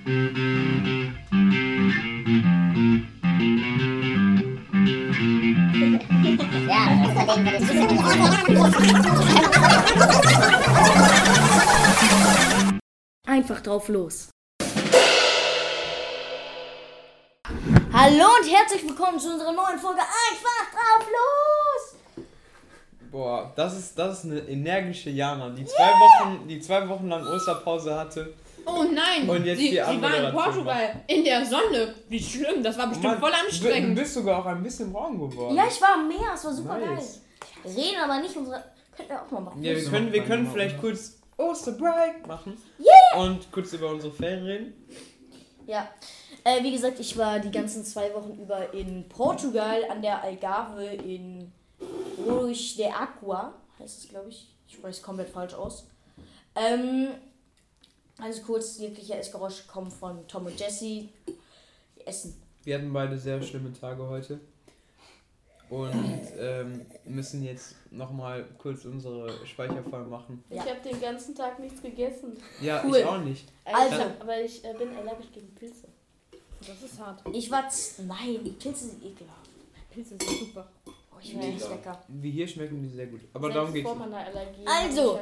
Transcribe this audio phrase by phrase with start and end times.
[13.26, 14.30] Einfach drauf los.
[17.92, 22.24] Hallo und herzlich willkommen zu unserer neuen Folge Einfach drauf los.
[23.10, 27.26] Boah, das ist, das ist eine energische Jana, die zwei Wochen, die zwei Wochen lang
[27.26, 28.32] Osterpause hatte.
[28.66, 29.28] Oh nein!
[29.28, 31.94] Und jetzt sie, die sie war in Portugal in der Sonne.
[32.08, 33.94] Wie schlimm, das war bestimmt Mann, voll Du, du anstrengend.
[33.96, 35.54] bist sogar auch ein bisschen braun geworden.
[35.56, 37.20] Ja, ich war am Meer, es war super Nice.
[37.64, 37.74] geil.
[37.76, 38.62] Reden aber nicht unsere.
[38.96, 39.62] Könnten wir auch mal machen.
[39.62, 42.56] Ja, wir können, wir können vielleicht kurz Osterbreak machen.
[43.18, 44.86] Und kurz über unsere Ferien reden.
[45.66, 45.88] Ja.
[46.44, 50.84] Äh, wie gesagt, ich war die ganzen zwei Wochen über in Portugal an der Algarve
[50.84, 51.52] in
[52.26, 54.48] Ruiz de Aqua, heißt es, glaube ich.
[54.66, 55.86] Ich spreche es komplett falsch aus.
[56.54, 57.08] Ähm,
[58.22, 60.84] alles kurz, jeglicher Essgeräusche kommen von Tom und Jesse.
[60.84, 61.08] Die
[62.04, 62.40] essen.
[62.64, 64.40] Wir hatten beide sehr schlimme Tage heute.
[65.68, 70.42] Und ähm, müssen jetzt nochmal kurz unsere Speicher voll machen.
[70.50, 70.64] Ja.
[70.64, 72.36] Ich habe den ganzen Tag nichts gegessen.
[72.60, 72.96] Ja, Cool.
[72.96, 73.46] ich auch nicht.
[73.64, 74.02] Also.
[74.18, 75.86] aber ich äh, bin allergisch gegen Pilze.
[76.60, 77.22] Das ist hart.
[77.32, 77.62] Ich war.
[78.04, 79.48] Nein, die Pilze sind ekelhaft.
[79.90, 80.68] Pilze sind super.
[81.22, 82.02] Ich finde das lecker.
[82.08, 83.20] Wie hier schmecken die sehr gut.
[83.32, 83.88] Aber Selbst darum geht's.
[83.88, 84.64] vor meiner Allergie.
[84.66, 85.20] Also.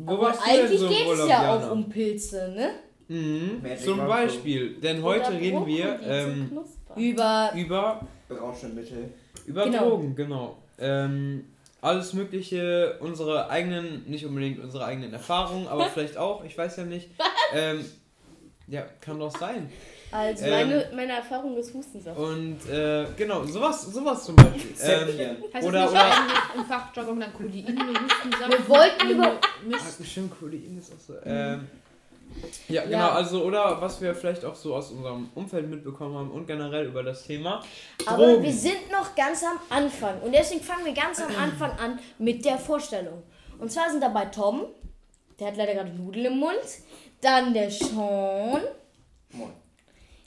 [0.00, 1.66] Wo Aber warst du denn so im geht es Urlaub, ja Jana?
[1.66, 2.70] auch um Pilze, ne?
[3.08, 3.62] Mhm.
[3.82, 3.98] Zum.
[4.06, 6.58] Beispiel, denn heute Oder reden wir ähm.
[6.96, 7.52] Über.
[7.54, 9.10] über, Berauschenmittel.
[9.46, 9.88] über Genau.
[9.90, 10.56] Drogen, genau.
[10.78, 11.44] Ähm,
[11.80, 16.84] alles Mögliche, unsere eigenen, nicht unbedingt unsere eigenen Erfahrungen, aber vielleicht auch, ich weiß ja
[16.84, 17.08] nicht.
[17.54, 17.84] Ähm,
[18.66, 19.70] ja, kann doch sein.
[20.10, 22.18] Also Ähm, meine, meine Erfahrung ist Hustensaft.
[22.18, 24.74] Und äh, genau, sowas, sowas zum Beispiel.
[24.82, 28.50] Ähm, Oder- das nicht oder- im Fachjargon dann Codein, Hustensaft?
[28.52, 29.32] Wir wollten über-
[29.66, 29.84] Mist.
[29.86, 31.14] ah, bestimmt Codein ist auch so.
[31.24, 31.66] Ähm,
[32.68, 36.46] ja, genau, also oder was wir vielleicht auch so aus unserem Umfeld mitbekommen haben und
[36.46, 37.62] generell über das Thema.
[38.06, 38.42] Aber Drogen.
[38.44, 40.20] wir sind noch ganz am Anfang.
[40.22, 43.22] Und deswegen fangen wir ganz am Anfang an mit der Vorstellung.
[43.58, 44.66] Und zwar sind dabei Tom,
[45.40, 46.54] der hat leider gerade Nudeln im Mund.
[47.20, 48.60] Dann der Sean,
[49.32, 49.50] Moin.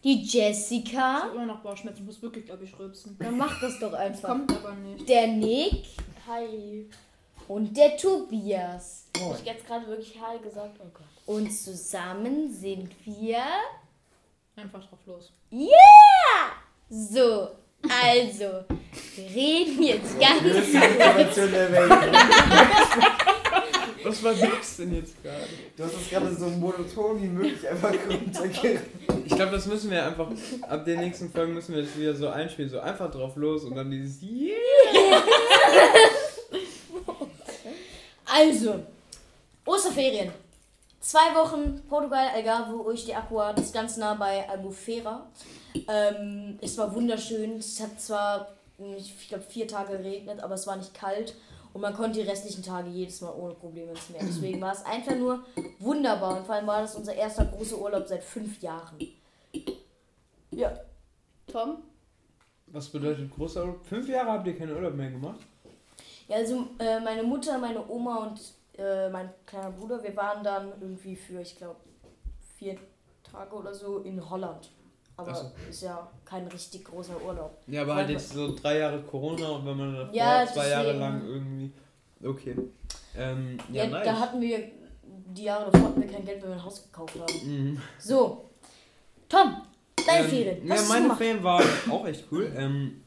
[0.03, 1.23] Die Ich Jessica.
[1.23, 3.17] habe immer noch Bauchschmerzen, ich muss wirklich, glaube ich, rülpsen.
[3.19, 4.29] Dann mach das doch einfach.
[4.29, 5.07] Kommt aber nicht.
[5.07, 5.85] Der Nick
[6.27, 6.89] Hi.
[7.47, 9.05] und der Tobias.
[9.19, 10.77] Hab ich jetzt gerade wirklich Hi gesagt?
[10.79, 11.05] Oh Gott.
[11.25, 13.43] Und zusammen sind wir.
[14.55, 15.31] Einfach drauf los.
[15.51, 15.69] Yeah!
[16.89, 17.49] So,
[17.83, 18.65] also,
[19.15, 20.41] wir reden jetzt ganz.
[20.41, 21.91] Größte Information der Welt.
[24.03, 25.47] Was war das denn jetzt gerade?
[25.77, 28.85] Du hast das gerade so monoton wie möglich einfach runtergerissen.
[29.25, 30.27] Ich glaube, das müssen wir einfach,
[30.67, 33.75] ab den nächsten Folgen müssen wir das wieder so einspielen, so einfach drauf los und
[33.75, 34.57] dann dieses Yeah.
[38.25, 38.79] Also,
[39.65, 40.31] Osterferien.
[41.01, 45.27] Zwei Wochen Portugal, Algarve, Ruiz de Aqua, das ganz nah bei Albufeira.
[45.87, 47.57] Ähm, es war wunderschön.
[47.57, 48.55] Es hat zwar,
[48.97, 51.35] ich glaube, vier Tage geregnet, aber es war nicht kalt.
[51.73, 54.21] Und man konnte die restlichen Tage jedes Mal ohne Probleme ins Meer.
[54.23, 55.43] Deswegen war es einfach nur
[55.79, 56.37] wunderbar.
[56.37, 58.97] Und vor allem war das unser erster großer Urlaub seit fünf Jahren.
[60.51, 60.77] Ja.
[61.47, 61.83] Tom?
[62.67, 63.85] Was bedeutet großer Urlaub?
[63.85, 65.39] Fünf Jahre habt ihr keinen Urlaub mehr gemacht?
[66.27, 68.41] Ja, also äh, meine Mutter, meine Oma und
[68.77, 71.79] äh, mein kleiner Bruder, wir waren dann irgendwie für, ich glaube,
[72.57, 72.77] vier
[73.23, 74.71] Tage oder so in Holland.
[75.21, 75.51] Aber so.
[75.69, 77.57] ist ja kein richtig großer Urlaub.
[77.67, 80.93] Ja, aber halt jetzt so drei Jahre Corona und wenn man davor Ja, zwei Jahre
[80.93, 81.71] lang irgendwie.
[82.23, 82.55] Okay.
[83.17, 84.05] Ähm, ja, Ja, nice.
[84.05, 84.59] Da hatten wir,
[85.03, 87.33] die Jahre davor hatten wir kein Geld, weil wir ein Haus gekauft haben.
[87.71, 87.81] Mhm.
[87.99, 88.49] So,
[89.27, 89.61] Tom,
[90.07, 90.67] deine Ähm, Ferien.
[90.67, 91.17] Ja, Was du meine gemacht?
[91.17, 92.51] Ferien waren auch echt cool.
[92.55, 93.01] Ähm,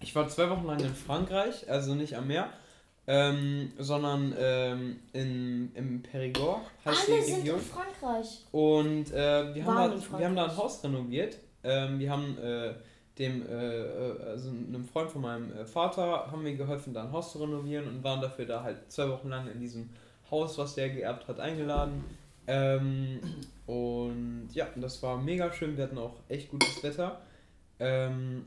[0.00, 2.50] ich war zwei Wochen lang in Frankreich, also nicht am Meer,
[3.06, 7.58] ähm, sondern ähm, in, im Périgord heißt Alle die sind Region.
[7.58, 8.46] in Frankreich.
[8.52, 10.56] Und äh, wir, haben da, wir haben da ein.
[10.56, 11.36] Haus renoviert.
[11.64, 12.74] Ähm, wir haben äh,
[13.18, 17.12] dem, äh, äh, also einem Freund von meinem äh, Vater, haben wir geholfen, da ein
[17.12, 19.90] Haus zu renovieren und waren dafür da halt zwei Wochen lang in diesem
[20.30, 22.04] Haus, was der geerbt hat, eingeladen.
[22.46, 23.20] Ähm,
[23.66, 25.76] und ja, das war mega schön.
[25.76, 27.20] Wir hatten auch echt gutes Wetter.
[27.78, 28.46] Ähm,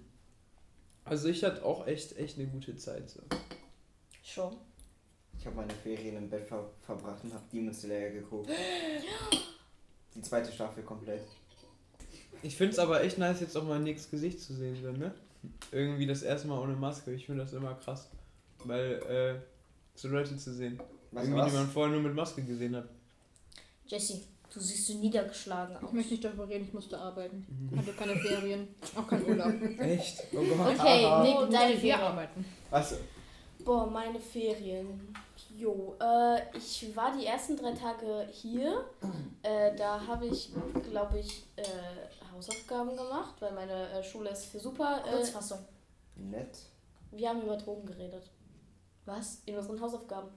[1.03, 3.09] also ich hatte auch echt, echt eine gute Zeit.
[3.09, 3.21] So.
[4.25, 4.55] Schon.
[5.37, 8.49] Ich habe meine Ferien im Bett ver verbracht und habe Demon Slayer geguckt.
[10.15, 11.21] Die zweite Staffel komplett.
[12.41, 15.13] Ich finde es aber echt nice, jetzt auch mal Nicks Gesicht zu sehen, so, ne?
[15.71, 17.13] Irgendwie das erste Mal ohne Maske.
[17.13, 18.09] Ich finde das immer krass.
[18.63, 19.35] Weil, äh,
[19.93, 20.79] so Leute zu sehen.
[21.11, 21.53] Was, Irgendwie, die was?
[21.53, 22.89] man vorher nur mit Maske gesehen hat.
[23.85, 25.93] Jesse, du siehst so niedergeschlagen Ich aus.
[25.93, 27.45] möchte nicht darüber reden, ich musste arbeiten.
[27.77, 29.53] Hatte keine Ferien, auch kein Urlaub.
[29.79, 30.23] Echt?
[30.33, 30.75] Oh Gott.
[30.79, 31.23] Okay, Aha.
[31.23, 31.99] Nick, deine Wir Ferien.
[32.01, 32.45] arbeiten.
[32.71, 32.95] Was?
[33.65, 35.13] Boah, meine Ferien
[35.57, 38.83] Jo, äh, ich war die ersten drei Tage hier.
[39.41, 40.49] Äh, da habe ich,
[40.89, 41.63] glaube ich, äh,
[42.33, 45.01] Hausaufgaben gemacht, weil meine äh, Schule ist für super.
[45.07, 45.59] Äh, Kurzfassung.
[46.17, 46.57] Nett.
[47.11, 48.23] wir haben über Drogen geredet.
[49.05, 49.41] Was?
[49.45, 50.27] In unseren Hausaufgaben.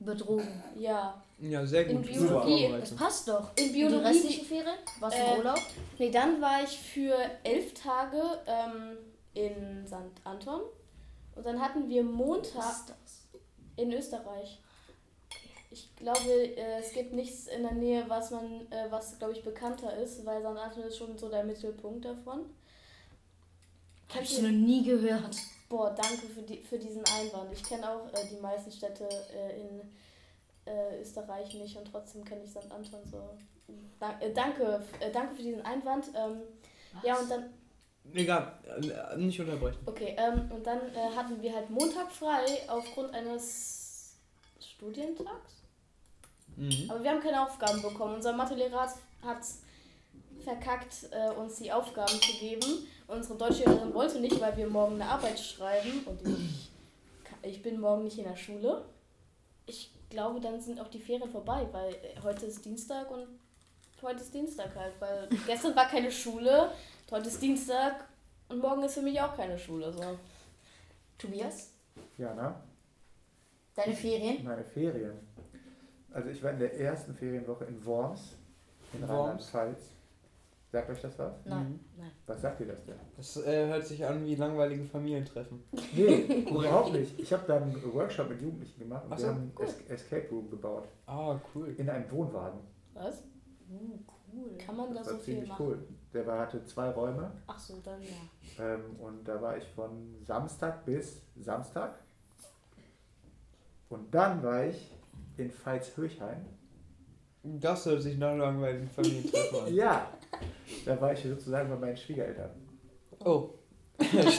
[0.00, 0.62] Über Drogen.
[0.76, 1.22] Ja.
[1.40, 2.06] Ja, sehr In gut.
[2.06, 2.66] Biologie.
[2.66, 3.50] Super Das passt doch.
[3.56, 4.06] In Die Biologie.
[4.06, 4.74] restlichen Ferien?
[4.98, 5.58] Warst du Äh, im Urlaub?
[5.98, 7.14] Nee, dann war ich für
[7.44, 8.96] elf Tage ähm,
[9.34, 9.94] in St.
[10.24, 10.62] Anton.
[11.38, 12.96] Und dann hatten wir Montag
[13.76, 14.60] in Österreich.
[15.70, 19.44] Ich glaube, äh, es gibt nichts in der Nähe, was man, äh, was glaube ich
[19.44, 20.46] bekannter ist, weil St.
[20.46, 22.40] Anton ist schon so der Mittelpunkt davon.
[24.08, 25.36] Hab Kennt ich noch nie gehört.
[25.68, 27.52] Boah, danke für, die, für diesen Einwand.
[27.52, 29.80] Ich kenne auch äh, die meisten Städte äh, in
[31.00, 32.70] Österreich nicht und trotzdem kenne ich St.
[32.70, 33.38] Anton so.
[34.00, 34.82] Da, äh, danke,
[35.12, 36.08] danke für diesen Einwand.
[36.14, 36.42] Ähm,
[37.02, 37.50] ja, und dann,
[38.14, 39.78] Egal, äh, nicht unterbrechen.
[39.86, 44.16] okay, ähm, und dann äh, hatten wir halt Montag frei aufgrund eines
[44.60, 45.62] Studientags.
[46.56, 46.90] Mhm.
[46.90, 48.14] Aber wir haben keine Aufgaben bekommen.
[48.14, 49.42] Unser Mathelehrer hat
[50.42, 52.86] verkackt, äh, uns die Aufgaben zu geben.
[53.06, 56.02] Unsere Deutschlehrerin wollte nicht, weil wir morgen eine Arbeit schreiben.
[56.06, 56.70] Und ich,
[57.42, 58.84] ich bin morgen nicht in der Schule.
[59.66, 63.26] Ich glaube, dann sind auch die Ferien vorbei, weil äh, heute ist Dienstag und
[64.02, 64.94] heute ist Dienstag halt.
[64.98, 66.70] Weil gestern war keine Schule,
[67.10, 68.04] heute ist Dienstag
[68.48, 69.92] und morgen ist für mich auch keine Schule.
[69.92, 70.18] So.
[71.18, 71.72] Tobias,
[72.16, 72.54] Ja, ne?
[73.74, 74.44] deine Ferien?
[74.44, 75.14] Meine Ferien.
[76.12, 78.36] Also ich war in der ersten Ferienwoche in Worms,
[78.92, 79.04] in?
[79.04, 79.78] Rheinland-Pfalz.
[80.70, 81.32] Sagt euch das was?
[81.46, 81.80] Nein.
[82.26, 82.96] Was sagt ihr das denn?
[83.16, 85.62] Das äh, hört sich an wie langweilige Familientreffen.
[85.94, 87.18] Nee, überhaupt nicht.
[87.18, 89.64] Ich habe da einen Workshop mit Jugendlichen gemacht und Ach wir so, haben cool.
[89.64, 90.86] es Escape Room gebaut.
[91.06, 91.74] Ah, cool.
[91.78, 92.60] In einem Wohnwagen.
[92.92, 93.22] Was?
[93.70, 93.98] Uh,
[94.34, 94.58] cool.
[94.58, 95.66] Kann man da Das so war viel machen?
[95.66, 95.88] cool.
[96.14, 98.64] Der war, hatte zwei Räume Ach so, dann ja.
[98.64, 101.98] ähm, und da war ich von Samstag bis Samstag.
[103.90, 104.90] Und dann war ich
[105.36, 106.44] in Pfalz-Höchheim.
[107.42, 109.66] Das hört sich nach langweiligen Familientreffen an.
[109.74, 110.10] Ja,
[110.84, 112.50] da war ich sozusagen bei meinen Schwiegereltern.
[113.24, 113.50] Oh.
[114.00, 114.38] Schlimmste,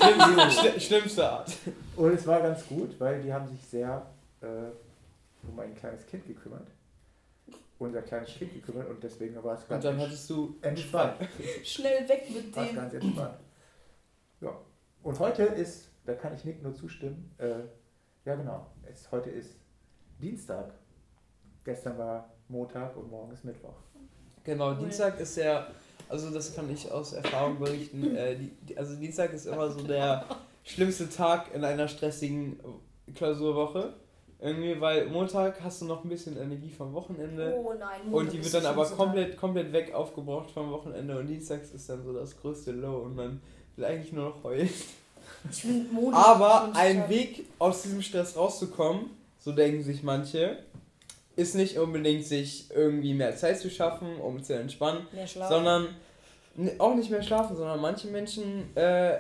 [0.52, 1.52] schli- schlimmste Art.
[1.96, 4.06] Und es war ganz gut, weil die haben sich sehr
[4.42, 4.48] äh,
[5.48, 6.68] um ein kleines Kind gekümmert.
[7.80, 10.58] Unser kleines Kind gekümmert und deswegen war es Und ganz dann hattest du.
[10.62, 11.16] entspannt.
[11.64, 13.40] Schnell weg mit War es ganz entspannt.
[14.42, 14.62] Ja.
[15.02, 17.60] Und heute ist, da kann ich Nick nur zustimmen, äh,
[18.26, 19.56] ja genau, es, heute ist
[20.22, 20.74] Dienstag.
[21.64, 23.76] Gestern war Montag und morgen ist Mittwoch.
[24.44, 25.68] Genau, Dienstag ist ja.
[26.08, 28.16] Also, das kann ich aus Erfahrung berichten.
[28.16, 30.26] Äh, die, also, Dienstag ist immer so der
[30.64, 32.60] schlimmste Tag in einer stressigen
[33.16, 33.94] Klausurwoche.
[34.42, 37.54] Irgendwie, weil Montag hast du noch ein bisschen Energie vom Wochenende.
[37.58, 38.02] Oh nein.
[38.06, 41.72] Und Montag die ist wird dann aber komplett, komplett weg aufgebraucht vom Wochenende und dienstags
[41.72, 43.42] ist dann so das größte Low und man
[43.76, 44.70] will eigentlich nur noch heulen.
[45.52, 46.26] Ich Montag.
[46.26, 47.08] Aber ein.
[47.10, 49.10] Weg aus diesem Stress rauszukommen,
[49.40, 50.58] so denken sich manche,
[51.36, 55.50] ist nicht unbedingt sich irgendwie mehr Zeit zu schaffen, um zu entspannen, Mehr Schlaf.
[55.50, 55.88] sondern
[56.58, 59.18] n- auch nicht mehr schlafen, sondern manche Menschen äh,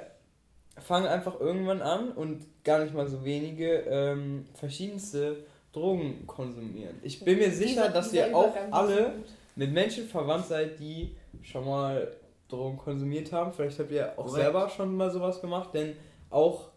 [0.81, 5.37] fangen einfach irgendwann an und gar nicht mal so wenige ähm, verschiedenste
[5.73, 6.95] Drogen konsumieren.
[7.03, 9.13] Ich bin mir sicher, Dieser- dass dieser ihr auch alle
[9.55, 12.11] mit Menschen verwandt seid, die schon mal
[12.47, 13.51] Drogen konsumiert haben.
[13.53, 14.43] Vielleicht habt ihr auch Korrekt.
[14.43, 15.95] selber schon mal sowas gemacht, denn
[16.29, 16.69] auch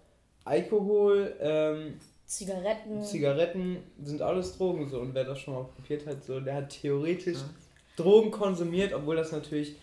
[0.44, 3.02] Alkohol, ähm, Zigaretten.
[3.02, 6.70] Zigaretten sind alles Drogen so und wer das schon mal probiert hat, so der hat
[6.70, 7.38] theoretisch
[7.96, 9.76] Drogen konsumiert, obwohl das natürlich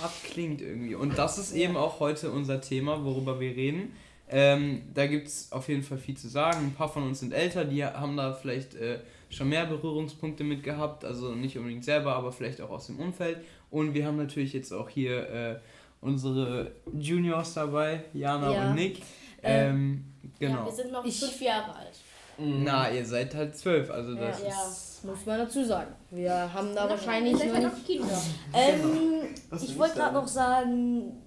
[0.00, 0.94] hart klingt irgendwie.
[0.94, 3.92] Und das ist eben auch heute unser Thema, worüber wir reden.
[4.30, 6.58] Ähm, da gibt es auf jeden Fall viel zu sagen.
[6.66, 10.62] Ein paar von uns sind älter, die haben da vielleicht äh, schon mehr Berührungspunkte mit
[10.62, 13.38] gehabt, also nicht unbedingt selber, aber vielleicht auch aus dem Umfeld.
[13.70, 15.56] Und wir haben natürlich jetzt auch hier äh,
[16.00, 18.68] unsere Juniors dabei, Jana Ja.
[18.68, 18.98] und Nick.
[19.42, 20.04] Ähm, Ähm,
[20.40, 20.64] Ja, genau.
[20.64, 22.00] wir sind noch Ich- fünf Jahre alt.
[22.38, 24.48] Na, ihr seid halt zwölf, also das Ja.
[24.48, 24.93] ist.
[25.04, 25.94] Muss man dazu sagen.
[26.10, 27.86] Wir haben da wahrscheinlich Ihr seid noch ja nicht.
[27.86, 28.22] Kinder.
[28.54, 31.20] Ähm, Was ich wollte gerade noch sagen,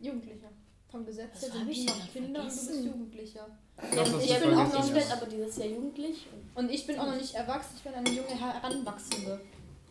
[0.00, 0.48] Jugendlicher.
[0.90, 2.84] Vom Gesetz her sind ich noch Kinder und du bist?
[2.84, 3.46] Jugendlicher.
[3.78, 4.94] Hast ich bin auch noch Ich ja.
[4.94, 6.26] werde aber dieses Jahr jugendlich.
[6.54, 9.40] Und ich bin auch noch nicht erwachsen, ich bin eine junge Heranwachsende.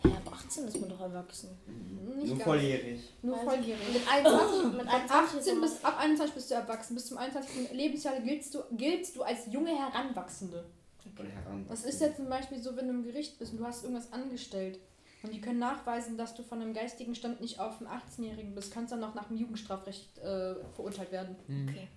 [0.03, 1.49] ja, ab 18 ist man doch erwachsen.
[2.19, 2.99] Nicht Nur volljährig.
[3.23, 3.81] Nur volljährig.
[3.93, 6.93] Mit 21, mit Ab 21 ist 18 man- bis, ab 21 bist du erwachsen.
[6.95, 7.71] Bis zum 21.
[7.73, 10.63] Lebensjahr giltst du, giltst du als junge Heranwachsende.
[11.05, 11.65] Und heran.
[11.67, 14.11] Das ist ja zum Beispiel so, wenn du im Gericht bist und du hast irgendwas
[14.13, 14.79] angestellt
[15.23, 18.73] und die können nachweisen, dass du von einem geistigen Stand nicht auf einen 18-Jährigen bist,
[18.73, 21.35] kannst dann noch nach dem Jugendstrafrecht äh, verurteilt werden.
[21.47, 21.67] Hm.
[21.69, 21.87] Okay.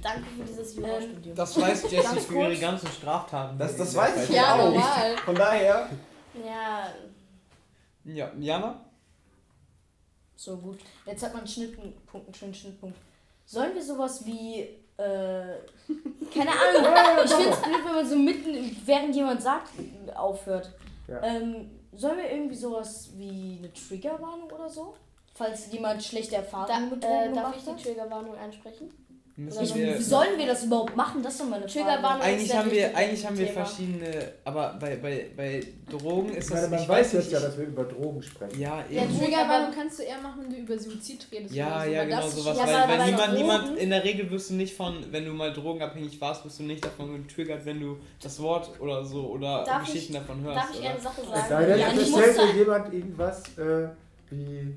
[0.00, 1.34] Danke für dieses Jurastudium.
[1.34, 3.58] Das weiß Jessie für ihre ganzen Straftaten.
[3.58, 4.70] Das- das weiß ich ja auch.
[4.70, 5.16] normal.
[5.24, 5.90] Von daher.
[6.46, 6.94] Ja,
[8.04, 8.80] Ja, Jana?
[10.36, 10.78] So gut.
[11.04, 12.96] Jetzt hat man einen Schnittpunkt, einen schönen Schnittpunkt.
[13.44, 15.56] Sollen wir sowas wie äh,
[16.34, 17.24] keine Ahnung.
[17.24, 19.70] Ich finde es blöd, wenn man so mitten, während jemand sagt,
[20.14, 20.70] aufhört.
[21.08, 21.22] Ja.
[21.22, 24.94] Ähm, sollen wir irgendwie sowas wie eine Triggerwarnung oder so?
[25.34, 27.82] Falls jemand schlechte Da, Erfahrungen mit äh, Drogen darf gemacht ich die?
[27.82, 28.90] Triggerwarnung einsprechen?
[29.34, 31.22] Müssen Also, wir, wie sollen wir das überhaupt machen?
[31.22, 32.20] Das ist doch meine Triggerwarnung.
[32.20, 33.64] Eigentlich ist ja haben wir, eigentlich haben wir Thema.
[33.64, 37.32] verschiedene, aber bei, bei, bei Drogen ist Ich das, meine, man ich weiß jetzt nicht,
[37.32, 38.60] ja, dass wir über Drogen sprechen.
[38.60, 39.18] ja, Ja, eben.
[39.18, 41.54] Triggerwarnung kannst du eher machen, wenn du über Suizid redest.
[41.54, 42.58] Ja, so, ja, weil genau sowas.
[42.58, 45.32] Ja, weil weil bei niemand, niemand, in der Regel wirst du nicht von, wenn du
[45.32, 49.64] mal drogenabhängig warst, wirst du nicht davon getriggert, wenn du das Wort oder so oder
[49.64, 50.58] Darf Geschichten ich- davon hörst.
[50.58, 50.90] Darf ich oder?
[50.90, 51.46] eine Sache Es sagen?
[51.48, 53.88] sei denn, Ja, es ich erzählt muss dir jemand irgendwas äh,
[54.30, 54.74] wie.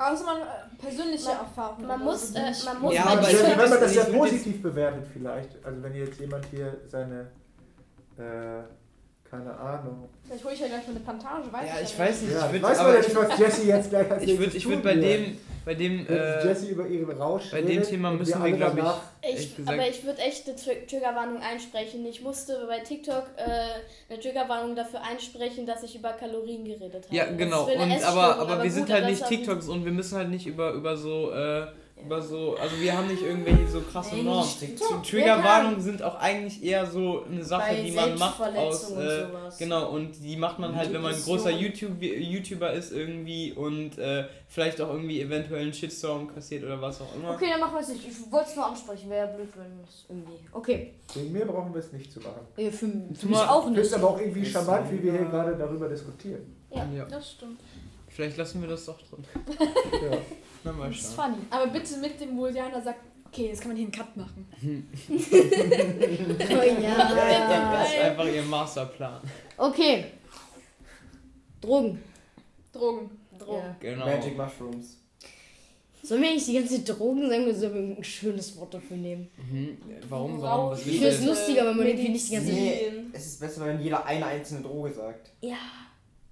[0.00, 0.44] Außer man äh,
[0.82, 1.86] persönliche Man- Erfahrungen.
[1.86, 4.12] man muss, äh, man muss Ja, bei aber Also, ich wenn man das ich jetzt-
[4.12, 5.64] positiv bewertet, vielleicht.
[5.64, 7.26] Also, wenn jetzt jemand hier seine.
[8.16, 8.62] Äh,
[9.30, 10.08] keine Ahnung.
[10.24, 12.32] Vielleicht hole ich ja gleich mal eine Plantage, weiß Ja, ich ich ja weiß nicht,
[12.32, 14.56] Ja, ich würde weiß aber ja ich, nicht, was Jesse jetzt gleich als ich würde
[14.56, 15.04] ich würd bei wird.
[15.04, 18.76] dem, bei dem, äh, Jesse über ihren Rausch bei dem Thema müssen wir, alle glaub
[19.22, 22.04] ich, Ich, gesagt- aber ich würde echt eine Tri Triggerwarnung einsprechen.
[22.06, 27.14] Ich musste bei TikTok äh, eine Triggerwarnung dafür einsprechen, dass ich über Kalorien geredet habe.
[27.16, 27.64] Ja, genau.
[27.64, 30.30] Und aber, Essstörung, aber wir sind gut, halt aber nicht TikToks und wir müssen halt
[30.30, 31.66] nicht über, über so, äh,
[32.04, 34.48] über so, also wir haben nicht irgendwelche so krasse Ey, Normen.
[35.04, 39.58] Triggerwarnungen sind auch eigentlich eher so eine Sache, Bei die man macht aus, äh, sowas.
[39.58, 43.98] genau, und die macht man halt, wenn man ein großer YouTube YouTuber ist irgendwie und
[43.98, 47.30] äh, vielleicht auch irgendwie eventuell einen Shitstorm kassiert oder was auch immer.
[47.34, 48.06] Okay, dann machen wir es nicht.
[48.08, 49.10] Ich wollte es nur ansprechen.
[49.10, 50.38] Wäre blöd, wenn es irgendwie.
[50.52, 50.94] Okay.
[51.14, 52.40] Wegen mir brauchen wir es nicht zu machen.
[52.56, 53.80] Äh, Für, für mich mal- auch Ich nicht.
[53.86, 55.28] es aber auch irgendwie Ist charmant, wie wir hier ja.
[55.28, 56.40] gerade darüber diskutieren.
[56.70, 56.86] Ja.
[56.96, 57.04] Ja.
[57.04, 57.60] Das stimmt.
[58.08, 59.24] Vielleicht lassen wir das doch drin.
[59.58, 60.18] Ja.
[60.64, 61.36] Na mal Das ist funny.
[61.50, 64.46] Aber bitte mit dem, wo Jana sagt, okay, jetzt kann man hier einen Cut machen.
[65.10, 66.96] Oh ja.
[66.96, 69.20] Das ist einfach ihr Masterplan.
[69.56, 70.04] Okay.
[71.60, 72.02] Drogen.
[72.72, 73.10] Drogen.
[73.38, 73.58] Drogen.
[73.58, 73.76] Ja.
[73.80, 74.06] Genau.
[74.06, 74.96] Magic Mushrooms.
[76.02, 79.28] Sollen wir eigentlich die ganze Drogen sagen oder sollen wir ein schönes Wort dafür nehmen?
[79.36, 79.76] Mhm.
[80.08, 80.40] Warum?
[80.40, 80.70] Warum?
[80.70, 82.52] Was Ich finde es lustiger, wenn man irgendwie nicht die ganze.
[82.52, 85.30] Nee, es ist besser, wenn jeder eine einzelne Droge sagt.
[85.42, 85.58] Ja.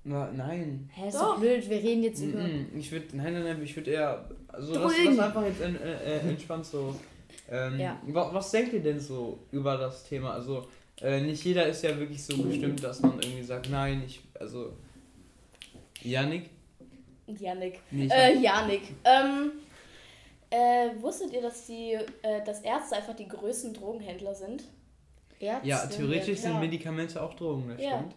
[0.08, 0.88] Na, nein.
[0.94, 1.34] Hä, ist Doch.
[1.34, 2.40] doch blöd, wir reden jetzt über.
[2.40, 2.68] Mhm.
[2.76, 4.94] Ich würde, nein, nein, nein, ich würde eher, also Drogen.
[5.16, 5.66] lass einfach jetzt äh,
[6.16, 6.94] äh, entspannt so.
[7.50, 8.00] Ähm, Ja.
[8.06, 10.32] wa, was denkt ihr denn so über das Thema?
[10.32, 10.66] Also,
[11.02, 14.72] äh, nicht jeder ist ja wirklich so bestimmt, dass man irgendwie sagt, nein, ich, also,
[16.02, 16.48] Janik?
[17.26, 17.80] Janik.
[17.90, 18.82] Nee, Äh, Janik.
[19.04, 19.52] Ähm,
[20.50, 24.64] äh, wusstet ihr, dass die, äh, dass Ärzte einfach die größten Drogenhändler sind?
[25.38, 25.68] Ärzte.
[25.68, 26.60] ja, theoretisch sind klar.
[26.60, 27.98] Medikamente auch Drogen, das Ja.
[27.98, 28.14] stimmt.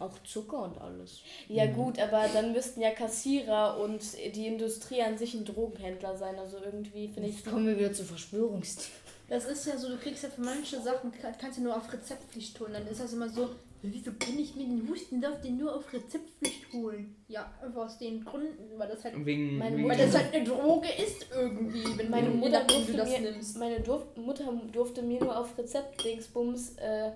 [0.00, 1.20] Auch Zucker und alles.
[1.48, 1.74] Ja Mhm.
[1.74, 4.00] gut, aber dann müssten ja Kassierer und
[4.34, 6.36] die Industrie an sich ein Drogenhändler sein.
[6.38, 7.36] Also irgendwie finde ich...
[7.36, 9.02] Jetzt kommen wir wieder zu Verschwörungstheorien.
[9.28, 11.92] Das ist ja so, du kriegst ja für manche Sachen, kann- kannst du nur auf
[11.92, 12.72] Rezeptpflicht holen.
[12.72, 13.50] Dann ist das immer so,
[13.82, 17.14] wieso kann ich mir den Hustensaft den nur auf Rezeptpflicht holen?
[17.28, 20.44] Ja, einfach aus den Gründen, weil das halt, Wegen, Meine wegen weil das halt eine
[20.44, 23.58] Droge ist irgendwie, wenn Meine du Mutter durfte du das mir- nimmst.
[23.58, 27.10] Meine Durf Mutter durfte mir nur auf Rezept-Dingsbums äh,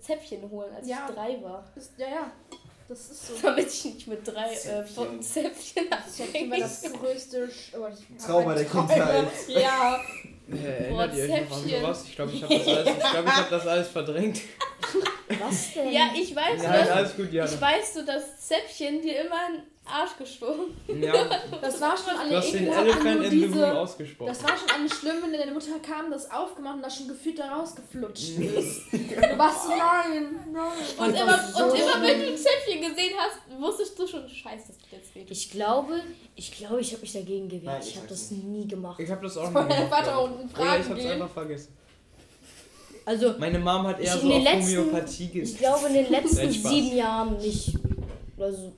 [0.00, 1.06] Zäpfchen holen, als Ja.
[1.08, 1.64] ich drei war.
[1.76, 2.30] Ist, ja, ja,
[2.88, 3.34] das ist so.
[3.42, 4.86] Damit ich nicht mit drei äh, Zäpfchen.
[4.94, 7.86] von Zäpfchen Zäpfchen war das größte Sch oh,
[8.24, 8.64] Trauma der.
[8.64, 9.26] Kindheit.
[9.48, 10.00] Ja,
[10.50, 11.80] Äh, erinnert ihr euch noch an Zäpfchen.
[11.82, 12.04] sowas?
[12.06, 14.40] Ich glaube, ich habe das, alles- ich glaub, ich hab das alles verdrängt.
[15.40, 15.92] Was denn?
[15.92, 17.50] Ja, ich weiß, Nein, dass, alles gut, Jana.
[17.52, 19.36] ich weiß so, dass Zäpfchen dir immer
[19.88, 20.64] Arsch gestoßen.
[21.00, 21.12] Ja,
[21.60, 24.28] das war schon du alle hast den ekelhaft, Elephant nur in the Room diese, ausgesprochen.
[24.28, 27.38] Das war schon alles schlimm, wenn deine Mutter kam, das aufgemacht und das schon gefühlt
[27.38, 28.82] da rausgeflutscht ist.
[28.92, 30.62] Du warst nein, nein.
[30.98, 34.78] Und immer, und immer wenn du ein Zäpfchen gesehen hast, wusstest du schon, scheiße, das
[34.78, 35.24] tut jetzt weh.
[35.28, 36.00] Ich glaube,
[36.36, 37.64] ich glaube, ich habe mich dagegen gewehrt.
[37.64, 39.00] Nein, ich ich habe das nie gemacht.
[39.00, 39.88] Ich habe das auch nicht dein gemacht.
[39.90, 41.10] Vater unten Oder ich fragen hab's gehen?
[41.12, 41.76] einfach vergessen.
[43.04, 45.94] Also, Meine Mom hat eher so in den auf letzten- Homöopathie ge ich glaube in
[45.94, 47.74] den letzten sieben Jahren nicht.
[48.38, 48.72] Also,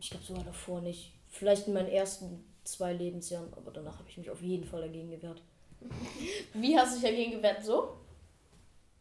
[0.00, 1.12] ich glaube sogar davor nicht.
[1.30, 5.10] Vielleicht in meinen ersten zwei Lebensjahren, aber danach habe ich mich auf jeden Fall dagegen
[5.10, 5.42] gewehrt.
[6.54, 7.64] Wie hast du dich dagegen gewehrt?
[7.64, 7.96] So?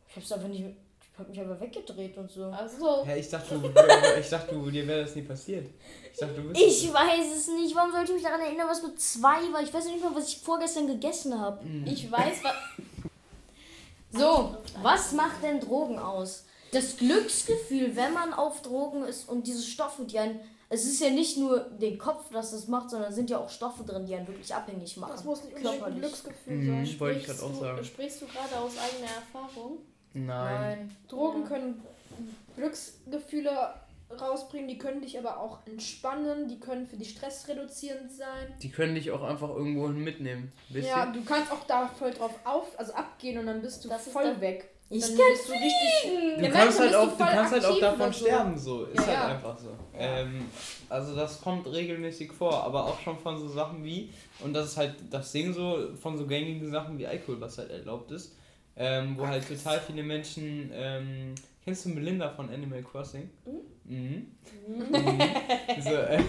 [0.10, 0.62] Ich habe es einfach nicht.
[0.62, 2.46] Ich habe mich einfach weggedreht und so.
[2.46, 3.68] Also, Hä, ich dachte, du,
[4.20, 5.68] ich dachte, du, dir wäre das nie passiert.
[6.14, 6.62] Ich dachte, du bist.
[6.62, 7.76] Ich weiß es nicht.
[7.76, 9.64] Warum sollte ich mich daran erinnern, was mit zwei war?
[9.64, 11.66] Ich weiß nicht mal, was ich vorgestern gegessen habe.
[11.86, 12.54] ich weiß, was.
[14.10, 16.46] So, was macht denn Drogen aus?
[16.72, 20.40] Das Glücksgefühl, wenn man auf Drogen ist und diese Stoffe, die einen.
[20.70, 23.50] Es ist ja nicht nur den Kopf, das das macht, sondern es sind ja auch
[23.50, 25.12] Stoffe drin, die einen wirklich abhängig machen.
[25.14, 26.00] Das muss nicht unbedingt ein.
[26.00, 26.68] Glücksgefühl Mhm.
[26.68, 26.84] sein.
[26.84, 27.84] Ich wollte ich Sprichst gerade auch du- sagen.
[27.86, 29.78] Sprichst du gerade aus eigener Erfahrung?
[30.14, 30.96] Nein.
[31.08, 31.48] Drogen Ja.
[31.48, 31.82] können
[32.58, 33.52] Glücksgefühle
[34.20, 38.54] rausbringen, die können dich aber auch entspannen, die können für dich stressreduzierend sein.
[38.62, 40.52] Die können dich auch einfach irgendwo hin mitnehmen.
[40.70, 44.08] Ja, du kannst auch da voll drauf auf, also abgehen und dann bist du Das
[44.08, 44.70] ist voll weg.
[44.90, 46.12] Ich dann kann bist du richtig.
[46.38, 48.20] Du Ja, kannst manchmal halt auch, du kannst halt auch davon so.
[48.26, 48.86] sterben, so.
[48.86, 49.28] Ist Ja, halt ja.
[49.28, 49.70] einfach so.
[49.98, 50.46] Ähm,
[50.90, 54.10] also das kommt regelmäßig vor, aber auch schon von so Sachen wie,
[54.44, 57.72] und das ist halt das Ding so, von so gängigen Sachen wie Alkohol, was halt
[57.72, 58.36] erlaubt ist,
[58.78, 63.30] ähm, wo halt total viele Menschen, ähm, kennst du Melinda von Animal Crossing?
[63.86, 64.28] Mhm.
[64.70, 65.22] Mhm.
[65.82, 66.22] so, äh,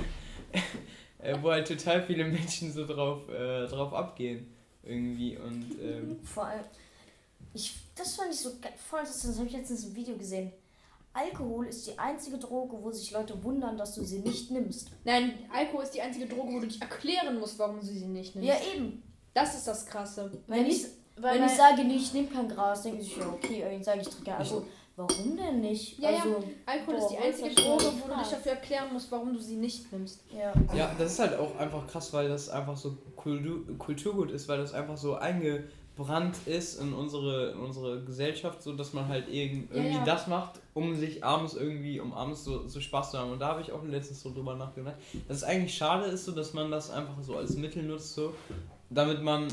[1.21, 4.47] äh, wo halt total viele Menschen so drauf, äh, drauf abgehen
[4.83, 6.65] irgendwie und ähm, Vor allem,
[7.53, 10.53] ich, das fand ich so ge- voll interessant, das habe ich letztens im Video gesehen.
[11.13, 14.91] Alkohol ist die einzige Droge, wo sich Leute wundern, dass du sie nicht nimmst.
[15.05, 18.37] Nein, Alkohol ist die einzige Droge, wo du dich erklären musst, warum du sie nicht
[18.37, 18.49] nimmst.
[18.49, 19.03] Ja, eben.
[19.35, 20.31] Das ist das Krasse.
[20.47, 20.85] Wenn ich,
[21.17, 23.79] Weil wenn ich sage, nee, ich nehme kein Gras, denken sie sich, ja, okay, wenn
[23.81, 24.65] ich sage, ich trinke Alkohol.
[24.97, 25.97] Warum denn nicht?
[26.01, 26.17] Ja, ja.
[26.19, 29.39] also, Alkohol Boah, ist die einzige Droge, wo du dich dafür erklären musst, warum du
[29.39, 30.23] sie nicht nimmst.
[30.37, 30.53] ja.
[30.75, 34.59] Ja, das ist halt auch einfach krass, weil das einfach so Kultur, Kulturgut ist, weil
[34.59, 35.15] das einfach so
[35.99, 40.05] eingebrannt ist in unsere, in unsere Gesellschaft, so dass man halt irgend, Ja, irgendwie ja.
[40.05, 43.33] das macht, um sich abends irgendwie, um abends so, so Spaß zu haben.
[43.33, 46.33] Und da habe ich auch letztens so drüber nachgedacht, dass es eigentlich schade ist, so
[46.33, 48.35] dass man das einfach so als Mittel nutzt, so,
[48.91, 49.49] damit man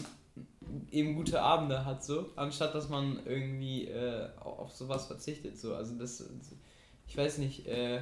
[0.92, 5.76] eben gute Abende hat, so, anstatt dass man irgendwie äh, auf sowas verzichtet, so.
[5.76, 6.24] Also das,
[7.08, 8.02] ich weiß nicht, äh,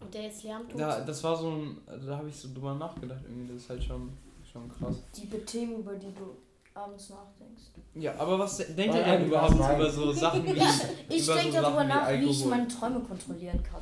[0.00, 0.80] Und der jetzt Lärm tut.
[0.80, 3.82] da, das war so ein, da habe ich so drüber nachgedacht irgendwie, das ist halt
[3.84, 4.10] schon,
[4.50, 5.02] schon krass.
[5.16, 6.36] Die Themen, über die du
[6.74, 7.62] abends nachdenkst.
[7.94, 9.76] Ja, aber was denkt ihr denn überhaupt Wein.
[9.76, 10.50] über so Sachen wie
[11.14, 12.50] Ich über denke so darüber Sachen nach, wie ich Alkohol?
[12.50, 13.80] meine Träume kontrollieren kann.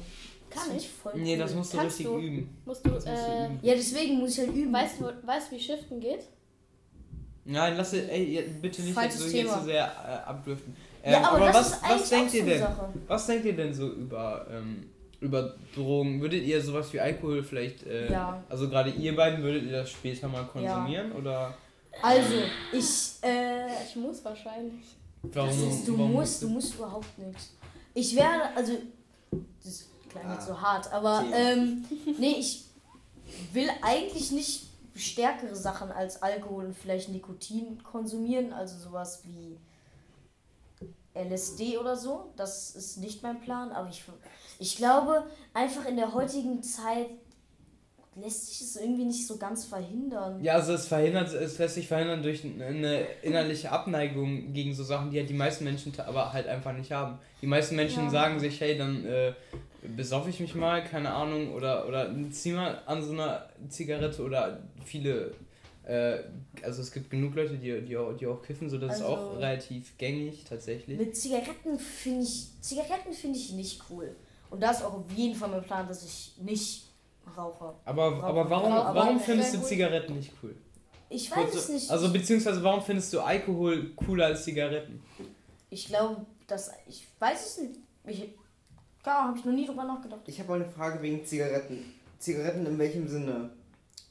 [0.50, 0.88] Kann ich?
[0.88, 2.18] voll Nee, das musst du Kannst richtig du?
[2.18, 2.58] üben.
[2.64, 3.58] Musst du, Das musst du äh, üben.
[3.62, 4.72] Ja, deswegen muss ich halt üben.
[4.72, 6.24] weißt du, weißt, wie Shiften geht?
[7.44, 9.58] Nein, lass ihr, ey, bitte nicht jetzt so, jetzt Thema.
[9.58, 10.76] so sehr äh, abdriften.
[11.02, 12.58] Ähm, ja, aber, das was, was denkt ihr denn?
[12.60, 12.88] Sache.
[13.06, 16.20] Was denkt ihr denn so über, ähm, über Drogen?
[16.20, 18.42] Würdet ihr sowas wie Alkohol vielleicht, äh, Ja.
[18.48, 21.12] also gerade ihr beiden, würdet ihr das später mal konsumieren?
[21.12, 21.54] Oder
[22.02, 22.34] Also,
[22.72, 24.96] ich, äh, Ich muss wahrscheinlich.
[25.22, 25.48] warum?
[25.48, 27.50] das ist, du warum musst, du musst überhaupt nichts.
[27.94, 28.72] Ich werde, also,
[29.64, 30.34] das klang Ah.
[30.34, 31.84] jetzt so hart, aber, ähm,
[32.18, 32.64] nee, ich
[33.52, 39.56] will eigentlich nicht stärkere Sachen als Alkohol und vielleicht Nikotin konsumieren, also sowas wie
[41.14, 42.32] LSD oder so.
[42.36, 44.02] Das ist nicht mein Plan, aber ich,
[44.58, 47.08] ich glaube, einfach in der heutigen Zeit
[48.16, 50.42] lässt sich es irgendwie nicht so ganz verhindern.
[50.42, 55.10] Ja, also es verhindert, es lässt sich verhindern durch eine innerliche Abneigung gegen so Sachen,
[55.10, 57.18] die halt die meisten Menschen aber halt einfach nicht haben.
[57.40, 58.10] Die meisten Menschen Ja.
[58.10, 59.32] sagen sich, hey, dann äh,
[59.96, 64.60] besaufe ich mich mal, keine Ahnung, oder, oder zieh mal an so einer Zigarette oder
[64.84, 65.32] viele,
[65.84, 66.18] äh,
[66.62, 69.14] also es gibt genug Leute, die, die, auch, die auch kiffen, so das ist Also-
[69.14, 70.98] auch relativ gängig tatsächlich.
[70.98, 74.14] Mit Zigaretten finde ich Zigaretten finde ich nicht cool.
[74.50, 76.89] Und da ist auch auf jeden Fall mein Plan, dass ich nicht
[77.36, 77.74] rauche.
[77.84, 79.62] Aber, aber warum, Aber warum findest du.
[79.62, 80.54] Zigaretten nicht cool?
[81.08, 81.90] Ich weiß es nicht.
[81.90, 85.02] Also beziehungsweise warum findest du Alkohol cooler als Zigaretten?
[85.70, 87.80] ich glaube, dass ich weiß es nicht.
[88.06, 88.34] Ich,
[89.06, 90.20] ja, habe ich noch nie drüber nachgedacht.
[90.26, 91.94] Ich habe mal eine Frage wegen Zigaretten.
[92.18, 93.50] Zigaretten in welchem Sinne?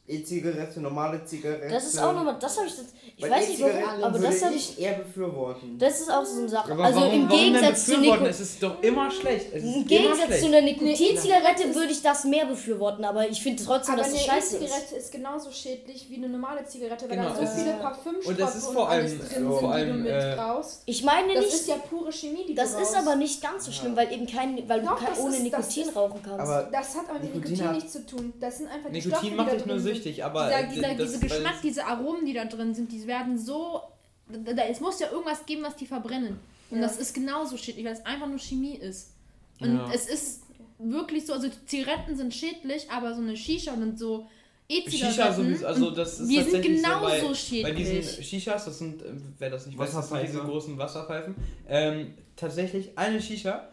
[0.10, 1.68] E-Zigarette, normale Zigarette?
[1.70, 4.26] Das ist auch nochmal, das habe ich jetzt, ich Weil weiß nicht warum, aber würde
[4.34, 5.78] das habe ich ich, eher befürworten.
[5.78, 6.72] das ist auch so eine Sache.
[6.72, 8.24] Aber also warum, im warum denn Gegensatz zu befürworten?
[8.24, 9.46] Niko Es ist doch immer schlecht.
[9.54, 10.42] Es ist im immer Gegensatz schlecht.
[10.42, 14.20] zu einer Nikotinzigarette würde ich das mehr befürworten, aber ich finde trotzdem, Aber dass eine
[14.20, 14.64] es scheiße ist.
[14.64, 17.74] E-Zigarette ist genauso schädlich wie eine normale Zigarette, weil Genau, da so es ist- viele
[17.76, 20.30] Parfümstoffe und es ist und vor allem- alles drin vor sind, allem, die du äh,
[20.32, 20.82] mit raus.
[20.86, 23.06] Ich meine Das nicht, ist ja pure Chemie, die das du ist raus.
[23.06, 25.54] aber nicht ganz so schlimm, weil eben kein, weil Doch, du kein, das ohne ist-
[25.54, 26.40] das Nikotin ist- rauchen kannst.
[26.40, 28.34] Aber Das hat aber mit Nikotin Nikotin nichts zu tun.
[28.40, 29.99] Das sind einfach die Stoffe, Nikotin die macht da dich nur drin sind.
[30.04, 33.06] Süchtig, aber dieser, dieser, das- diese Geschmack, es- diese Aromen, die da drin sind, die
[33.08, 33.82] werden so.
[34.28, 36.40] Da, da, es muss ja irgendwas geben, was die verbrennen.
[36.70, 36.84] Und Ja.
[36.84, 39.12] das ist genauso schädlich, weil es einfach nur Chemie ist.
[39.60, 39.90] Und Ja.
[39.94, 40.44] es ist
[40.78, 44.28] wirklich so, also Zigaretten sind schädlich, aber so eine Shisha und so
[44.70, 47.88] Shisha E-Zigaretten, also das ist die sind tatsächlich genauso so bei, bei schädlich.
[48.06, 49.06] diesen Shishas, das sind, äh,
[49.40, 51.34] wer das nicht weiß, das sind diese großen Wasserpfeifen.
[51.68, 53.68] Ähm, tatsächlich, eine Shisha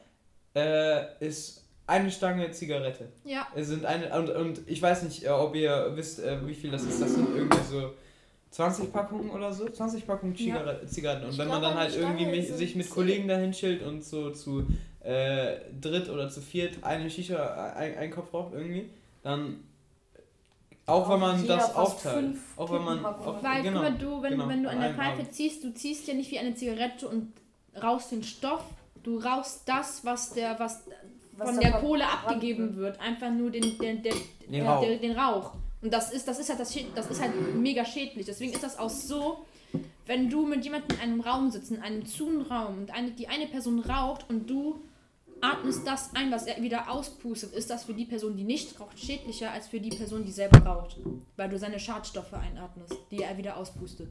[0.54, 3.08] äh, ist eine Stange Zigarette.
[3.24, 6.54] ja, Es sind eine, und, und ich weiß nicht, äh, ob ihr wisst, äh, wie
[6.54, 7.00] viel das ist.
[7.00, 7.92] Das sind irgendwie so
[8.50, 9.68] 20 Packungen oder so.
[9.68, 10.56] 20 Packungen Ja.
[10.56, 11.24] Zigarre Zigaretten.
[11.26, 12.94] Und Ich wenn man glaube, dann halt Stange irgendwie sind sich mit 10.
[12.94, 14.66] Kollegen dahin chillt und so zu
[15.00, 18.90] äh, dritt oder zu viert eine Shisha, ein, einen Kopf raucht irgendwie,
[19.22, 19.60] dann
[20.86, 24.30] auch wenn man das aufteilt, auch wenn man, auch, Weil, genau, guck mal, du, wenn,
[24.32, 25.32] genau, wenn du an der Pfeife Abend.
[25.34, 27.32] ziehst, du ziehst ja nicht wie eine Zigarette und
[27.82, 28.62] rauchst den Stoff,
[29.02, 30.84] du rauchst das, was der, Was
[31.36, 33.00] von der Kohle abgegeben wird.
[33.00, 34.14] Einfach nur den, den, den,
[34.50, 34.82] Den ja, Rauch.
[34.82, 35.52] Den, den Rauch.
[35.82, 38.26] Und das ist, das ist halt das, das ist halt mega schädlich.
[38.26, 39.44] Deswegen ist das auch so,
[40.06, 43.28] wenn du mit jemandem in einem Raum sitzt, in einem zu Raum und eine, die
[43.28, 44.80] eine Person raucht und du
[45.40, 48.98] atmest das ein, was er wieder auspustet, ist das für die Person, die nicht raucht,
[48.98, 50.96] schädlicher als für die Person, die selber raucht.
[51.36, 54.08] Weil du seine Schadstoffe einatmest, die er wieder auspustet.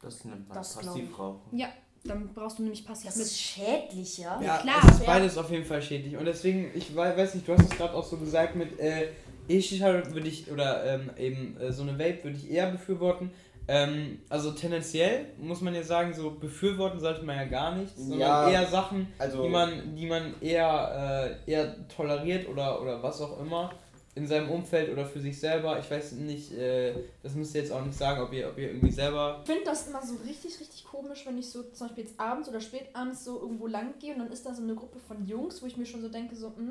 [0.00, 1.58] Das nennt man Das Passivrauchen.
[1.58, 1.68] Ja,
[2.06, 3.24] Dann brauchst du nämlich passiv Das mit.
[3.26, 4.38] ist schädlich, ja?
[4.42, 4.76] Ja, klar.
[4.86, 5.06] es ist Ja.
[5.06, 6.14] beides auf jeden Fall schädlich.
[6.16, 9.08] Und deswegen, ich wei- weiß nicht, du hast es gerade auch so gesagt mit äh,
[9.48, 13.30] E-Shisha würde ich, oder ähm, eben äh, so eine Vape würde ich eher befürworten.
[13.68, 18.20] Ähm, also tendenziell muss man ja sagen, so befürworten sollte man ja gar nicht, sondern
[18.20, 18.50] Ja.
[18.50, 23.40] eher Sachen, Also, die man, die man eher, äh, eher toleriert oder, oder was auch
[23.40, 23.72] immer
[24.16, 25.78] in seinem Umfeld oder für sich selber.
[25.80, 28.68] Ich weiß nicht, äh, das müsst ihr jetzt auch nicht sagen, ob ihr, ob ihr
[28.68, 29.40] irgendwie selber.
[29.44, 32.48] Ich finde das immer so richtig, richtig komisch, wenn ich so zum Beispiel jetzt abends
[32.48, 35.26] oder spät abends so irgendwo lang gehe und dann ist da so eine Gruppe von
[35.26, 36.70] Jungs, wo ich mir schon so denke, so, hm,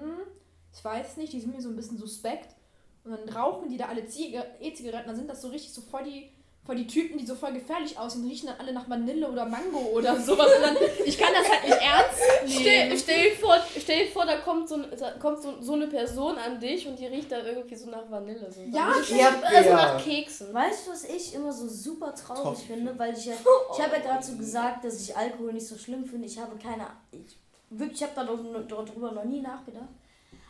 [0.74, 2.56] ich weiß nicht, die sind mir so ein bisschen suspekt.
[3.04, 6.04] Und dann rauchen die da alle Ziga- E-Zigaretten, dann sind das so richtig so voll
[6.06, 6.30] die,
[6.66, 9.80] voll die Typen, die so voll gefährlich aussehen, riechen dann alle nach Vanille oder Mango
[9.94, 10.48] oder sowas.
[10.56, 12.22] Und dann, ich kann das halt nicht ernst
[12.60, 12.98] Stell, nehmen.
[13.00, 16.38] stell, dir vor, stell dir vor, da kommt, so, da kommt so, so eine Person
[16.38, 18.50] an dich und die riecht da irgendwie so nach Vanille.
[18.50, 18.62] So.
[18.72, 19.44] Ja, Erdbeer.
[19.58, 20.54] also nach Keksen.
[20.54, 22.68] Weißt du, was ich immer so super traurig Top.
[22.68, 22.98] finde?
[22.98, 23.34] Weil ich ja,
[23.74, 26.28] ich habe ja gerade so gesagt, dass ich Alkohol nicht so schlimm finde.
[26.28, 27.38] Ich habe keine, ich,
[27.70, 29.90] wirklich, ich habe da noch- darüber noch nie nachgedacht.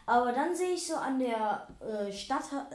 [0.05, 2.67] Aber dann sehe ich so an der äh, Stadtha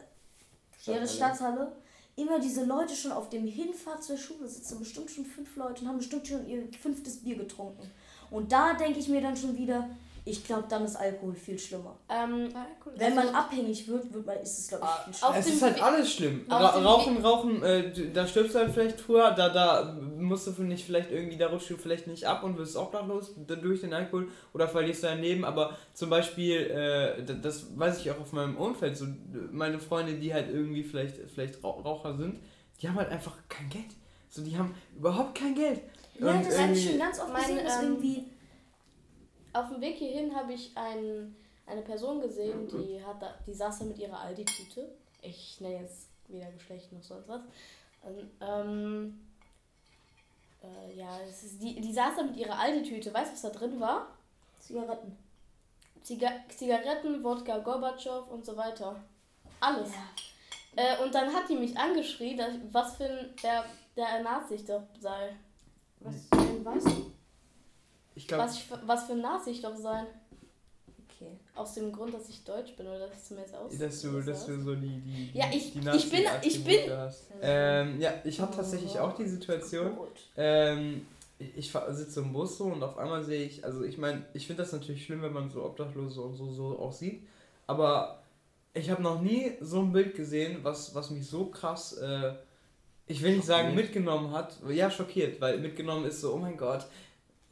[0.86, 1.70] ja, der Stadthalle
[2.18, 5.88] immer diese Leute schon auf dem Hinfahrt zur Schule sitzen, bestimmt schon fünf Leute und
[5.88, 7.90] haben bestimmt schon ihr fünftes Bier getrunken.
[8.30, 9.88] Und da denke ich mir dann schon wieder,
[10.28, 11.96] ich glaube, dann ist Alkohol viel schlimmer.
[12.08, 12.48] Ähm,
[12.96, 15.30] Wenn man abhängig wird, wird man, ist es, glaube ich, viel schlimmer.
[15.30, 16.46] Auf es ist halt alles schlimm.
[16.48, 20.84] Ra rauchen, rauchen, äh, da stirbst du halt vielleicht früher, da, da musst du nicht
[20.84, 24.28] vielleicht irgendwie, da rutschst du vielleicht nicht ab und wirst obdachlos da- durch den Alkohol
[24.54, 28.56] oder verlierst dein Leben, aber zum Beispiel, äh, da- das weiß ich auch auf meinem
[28.56, 29.06] Umfeld, so
[29.52, 32.40] meine Freunde, die halt irgendwie vielleicht, vielleicht Rauch- Raucher sind,
[32.80, 33.84] die haben halt einfach kein Geld.
[34.30, 35.80] So, die haben überhaupt kein Geld.
[36.20, 38.24] Ja, Und das habe ich schon ganz oft mein, gesehen, dass ähm, irgendwie
[39.52, 41.34] auf dem Weg hierhin habe ich ein,
[41.66, 44.88] eine Person gesehen, die, hat da, die saß da mit ihrer Aldi-Tüte.
[45.22, 47.42] Ich nenne jetzt weder Geschlecht noch sonst was.
[48.02, 49.20] Und, ähm,
[50.62, 53.12] äh, ja, ist, die, die saß da mit ihrer Aldi-Tüte.
[53.12, 54.08] Weißt du, was da drin war?
[54.60, 55.16] Zigaretten.
[56.02, 58.96] Ziga Zigaretten, Wodka Gorbatschow und so weiter.
[59.60, 59.90] Alles.
[59.90, 60.82] Ja.
[60.82, 63.64] Äh, und dann hat die mich angeschrien, dass, was für ein der,
[63.96, 65.34] der Nazi ich doch sei.
[66.00, 66.64] Was denn?
[66.76, 67.17] Ich
[68.26, 70.06] glaube, Was, ich, für- was für ein Nazi ich doch sein.
[71.10, 71.30] Okay.
[71.54, 73.76] Aus dem Grund, dass ich Deutsch bin oder dass ich zumindest aus.
[73.78, 76.90] dass du, dass du so die, die, Ja, ich- die ich bin- ich bin-.
[77.42, 79.96] Ähm, ja, ich habe tatsächlich auch die Situation.
[80.36, 81.06] Ähm,
[81.38, 84.62] ich sitze im Bus so und auf einmal sehe ich, also ich meine, ich finde
[84.62, 87.26] das natürlich schlimm, wenn man so Obdachlose und so, so auch sieht,
[87.66, 88.22] aber
[88.74, 92.32] ich habe noch nie so ein Bild gesehen, was, was mich so krass, äh,
[93.06, 96.86] ich will nicht sagen mitgenommen hat, ja schockiert, weil mitgenommen ist so, oh mein Gott,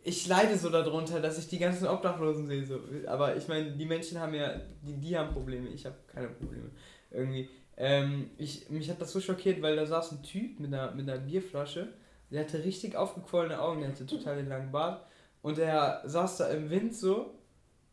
[0.07, 2.81] ich leide so darunter, dass ich die ganzen Obdachlosen sehe, so.
[3.07, 6.71] aber ich meine, die Menschen haben ja, die, die haben Probleme, ich habe keine Probleme,
[7.11, 7.49] irgendwie.
[7.77, 11.09] Ähm, ich, mich hat das so schockiert, weil da saß ein Typ mit einer, mit
[11.09, 11.88] einer Bierflasche
[12.31, 15.07] der hatte richtig aufgequollene Augen, der hatte total den langen Bart.
[15.42, 17.35] Und der saß da im Wind so,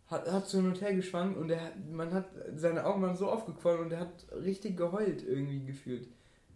[0.08, 3.30] hat, hat so hin und her geschwankt und der, man hat, seine Augen waren so
[3.30, 6.08] aufgequollen und der hat richtig geheult irgendwie gefühlt.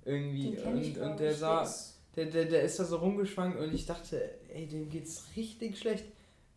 [0.06, 0.58] Irgendwie.
[0.58, 4.21] Und, und der sah, ist- der, der, der ist da so rumgeschwankt und ich dachte,
[4.49, 6.06] ey, dem geht's richtig schlecht.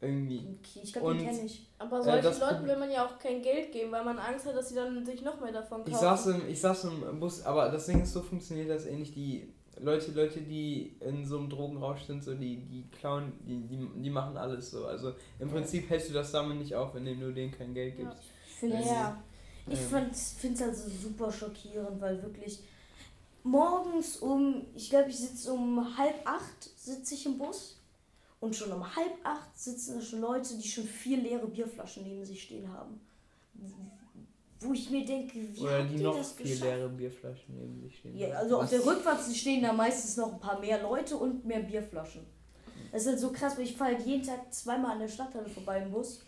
[0.02, 0.38] Irgendwie.
[0.38, 1.66] Okay, ich glaube, den kenne ich.
[1.78, 4.46] Aber Äh, solchen das Leuten will man ja auch kein Geld geben, weil man Angst
[4.46, 5.90] hat, dass sie dann sich noch mehr davon kaufen.
[5.92, 9.12] Ich saß, im, ich saß im Bus, aber das Ding ist, so funktioniert das ähnlich.
[9.12, 14.02] Die Leute, Leute, die in so einem Drogenrausch sind, so die, die klauen, die, die,
[14.02, 14.86] die machen alles so.
[14.86, 18.18] Also im Prinzip hältst du das Sammeln nicht auf, wenn du denen kein Geld gibst.
[18.46, 19.22] Ich finde es Ja.
[19.66, 19.86] ich Ähm.
[20.38, 22.60] finde es also super schockierend, weil wirklich
[23.42, 27.78] morgens um, ich glaube, ich sitze um halb acht, sitze ich im Bus
[28.40, 32.24] und schon um halb acht sitzen da schon Leute, die schon vier leere Bierflaschen neben
[32.24, 33.00] sich stehen haben.
[34.62, 36.62] Wo ich mir denke, wie Oder habt die ihr noch das viel geschafft?
[36.64, 38.16] leere Bierflaschen neben sich stehen.
[38.18, 41.44] Ja, also auf Was- der Rückfahrt stehen da meistens noch ein paar mehr Leute und
[41.46, 42.26] mehr Bierflaschen.
[42.92, 45.48] Das ist halt so krass, weil ich fahre halt jeden Tag zweimal an der Stadthalle
[45.48, 46.20] vorbei im Bus.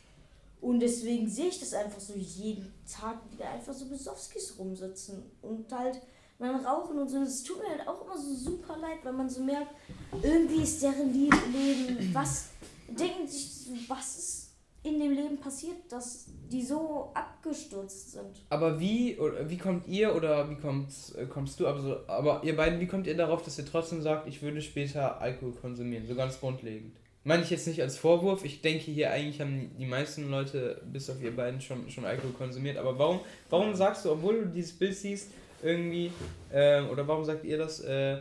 [0.60, 5.70] Und deswegen sehe ich das einfach so jeden Tag wieder einfach so Besowskis rumsitzen und
[5.72, 6.00] halt
[6.42, 7.18] man rauchen und so.
[7.22, 9.74] Es tut mir halt auch immer so super leid, weil man so merkt,
[10.22, 12.50] irgendwie ist deren Leben, was
[12.88, 14.42] denken sich, was ist
[14.84, 18.42] in dem Leben passiert, dass die so abgestürzt sind.
[18.50, 22.80] Aber wie, wie kommt ihr oder wie kommst, äh, kommst du, also, aber ihr beiden,
[22.80, 26.06] wie kommt ihr darauf, dass ihr trotzdem sagt, ich würde später Alkohol konsumieren?
[26.06, 26.96] So ganz grundlegend.
[27.24, 31.08] Meine ich jetzt nicht als Vorwurf, ich denke hier eigentlich haben die meisten Leute, bis
[31.08, 32.76] auf ihr beiden, schon, schon Alkohol konsumiert.
[32.76, 35.30] Aber warum, warum sagst du, obwohl du dieses Bild siehst,
[35.62, 36.12] irgendwie,
[36.52, 38.18] ähm, oder warum sagt ihr das, äh,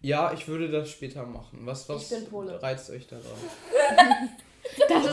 [0.00, 1.60] ja, ich würde das später machen?
[1.62, 2.62] Was, was Ich bin Pole.
[2.62, 3.24] reizt euch darauf?
[4.88, 5.10] Das ist,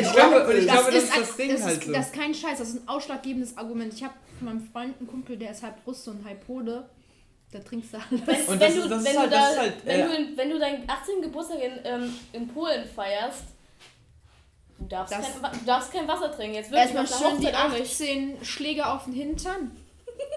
[0.00, 1.92] Ich glaube, und ich glaube, das ist das Ding halt ist, so.
[1.92, 3.92] das ist kein Scheiß, das ist ein ausschlaggebendes Argument.
[3.94, 6.88] Ich habe von meinem Freund einen Kumpel, der ist halb Russe und halb Pole.
[7.50, 8.48] Da trinkst du Wenn, alles.
[8.48, 11.22] Und wenn, du, wenn, halt- da, halt, wenn, äh, du, in- wenn du deinen 18.
[11.22, 13.44] Geburtstag in, ähm, in Polen feierst,
[14.78, 16.56] du darfst, Das- kein, du darfst kein Wasser trinken.
[16.56, 17.82] Jetzt wirklich Erstmal schön die Hochzeit auch nicht.
[17.92, 19.70] 18 Schläge auf den Hintern.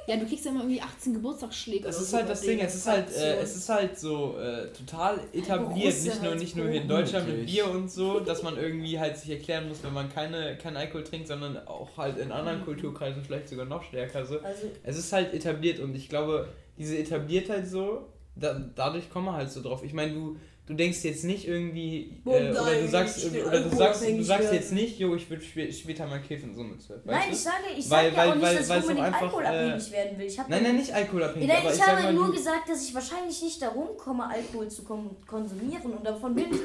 [0.08, 1.84] Ja, du kriegst ja immer irgendwie 18 Geburtstagsschläge.
[1.84, 4.38] Das oder ist so halt das Ding, es ist halt, äh, es ist halt so
[4.38, 7.46] äh, total etabliert, Russe nicht nur, nicht nur hier in Deutschland mit.
[7.46, 11.04] Bier und so, dass man irgendwie halt sich erklären muss, wenn man keine, keinen Alkohol
[11.04, 14.40] trinkt, sondern auch halt in anderen Kulturkreisen vielleicht sogar noch stärker so.
[14.40, 16.48] Also, Es ist halt etabliert und ich glaube,
[16.78, 19.84] diese Etabliertheit so, da, dadurch kommen wir halt so drauf.
[19.84, 20.38] Ich meine, du,
[20.68, 24.52] du denkst jetzt nicht irgendwie, Boah, äh, oder du sagst, oder du sagst, du sagst
[24.54, 27.04] jetzt nicht, jo, ich spä später mal kiffen, so mit zwölf.
[27.06, 29.22] nein, weißt ich sage, ich sage ja auch nicht, weil- dass weil ich unbedingt einfach,
[29.24, 30.32] alkoholabhängig werden will.
[30.50, 33.42] Nein, nein, nicht alkoholabhängig, Nein, aber ich, ich habe mal, nur gesagt, dass ich wahrscheinlich
[33.42, 35.94] nicht darum komme, Alkohol zu kon konsumieren.
[35.94, 36.60] Und davon bin ich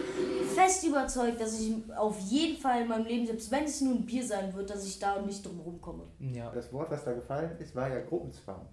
[0.55, 4.05] fest überzeugt, dass ich auf jeden Fall in meinem Leben, selbst wenn es nur ein
[4.05, 6.03] Bier sein wird, dass ich da nicht drum rumkomme.
[6.35, 6.51] ja.
[6.53, 8.67] Das Wort, was da gefallen ist, war ja Gruppenzwang.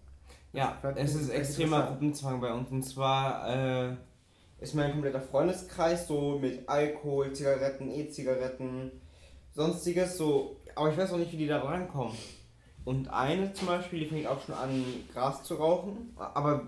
[0.52, 1.84] Ja, es ist extremer.
[1.88, 2.72] Gruppenzwang bei uns.
[2.72, 3.96] Und zwar äh,
[4.62, 8.92] ist mein kompletter Freundeskreis so mit Alkohol, Zigaretten, E-Zigaretten,
[9.56, 10.58] sonstiges so.
[10.76, 12.16] Aber ich weiß auch nicht, wie die da rankommen.
[12.86, 16.14] Und eine zum Beispiel, die fängt auch schon an, Gras zu rauchen.
[16.18, 16.68] Aber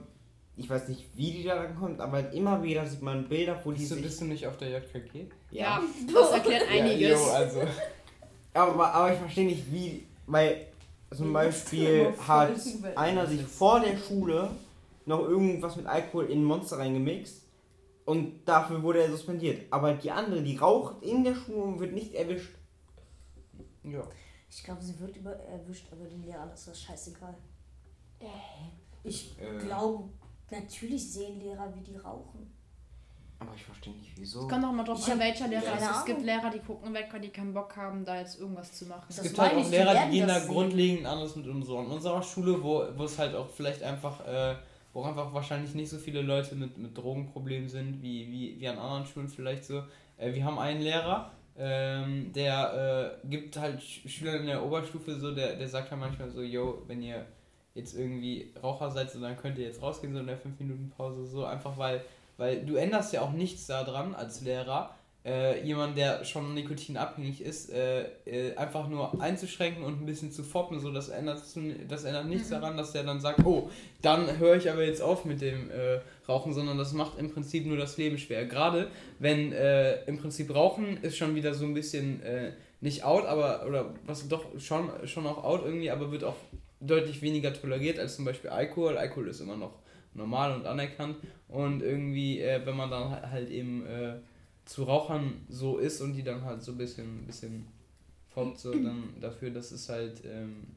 [0.56, 2.00] ich weiß nicht, wie die da rankommt.
[2.00, 4.04] Aber halt immer wieder sieht man Bilder, wo die Bist du, sich.
[4.04, 5.26] bist du nicht auf der JKG?
[5.52, 5.82] Ja,
[6.14, 7.10] das erklärt einiges.
[7.10, 7.62] Ja, jo, also.
[8.54, 10.06] Aber, aber ich verstehe nicht, wie.
[10.28, 10.66] Weil
[11.16, 12.52] zum Beispiel hat
[12.96, 14.50] einer sich vor der Schule
[15.06, 17.41] noch irgendwas mit Alkohol in ein Monster reingemixt
[18.12, 19.72] und dafür wurde er suspendiert.
[19.72, 22.54] Aber die andere, die raucht in der Schule und wird nicht erwischt.
[23.84, 24.04] Ja.
[24.50, 27.36] Ich glaube, sie wird über erwischt, aber den Lehrern ist das scheißegal.
[29.04, 29.58] Ich Äh.
[29.66, 30.10] glaube,
[30.52, 32.54] natürlich sehen Lehrer, wie die rauchen.
[33.40, 34.42] Aber ich verstehe nicht, wieso.
[34.42, 35.98] Es kommt auch mal drauf Ich an, welcher Lehrer es ist.
[35.98, 36.22] Es gibt.
[36.22, 39.06] Lehrer, die gucken weg, weil die keinen Bock haben, da jetzt irgendwas zu machen.
[39.10, 40.50] Es Das gibt halt auch Lehrer, die gehen da sehen.
[40.54, 41.64] grundlegend anders mit um.
[41.64, 44.56] So an unserer Schule, wo, wo es halt auch vielleicht einfach, äh,
[44.94, 48.78] wo einfach wahrscheinlich nicht so viele Leute mit, mit Drogenproblemen sind, wie, wie, wie an
[48.78, 49.84] anderen Schulen vielleicht so.
[50.18, 55.20] Äh, wir haben einen Lehrer, ähm, der äh, gibt halt Sch- Schülern in der Oberstufe
[55.20, 57.26] so, der, der sagt halt manchmal so, yo, wenn ihr
[57.74, 60.90] jetzt irgendwie Raucher seid, so, dann könnt ihr jetzt rausgehen, so in der 5 Minuten
[60.90, 62.04] Pause, so einfach weil,
[62.38, 67.72] weil du änderst ja auch nichts daran als Lehrer, äh, jemand, der schon nikotinabhängig ist,
[67.72, 71.44] äh, äh, einfach nur einzuschränken und ein bisschen zu foppen, so das ändert,
[71.88, 73.70] das ändert nichts daran, dass der dann sagt, oh,
[74.02, 77.68] dann höre ich aber jetzt auf mit dem äh, Rauchen, sondern das macht im Prinzip
[77.68, 78.46] nur das Leben schwer.
[78.46, 78.88] Gerade
[79.20, 83.66] wenn äh, im Prinzip Rauchen ist schon wieder so ein bisschen äh, nicht out, aber
[83.68, 86.38] oder was doch schon, schon auch out irgendwie, aber wird auch
[86.80, 88.98] deutlich weniger toleriert als zum Beispiel Alkohol.
[88.98, 89.74] Alkohol ist immer noch
[90.16, 93.86] normal und anerkannt und irgendwie, wenn man dann halt- halt eben
[94.66, 97.68] zu Rauchern so ist und die dann halt so ein bisschen, bisschen
[98.30, 100.68] foppt, so dann dafür, das ist halt, ähm,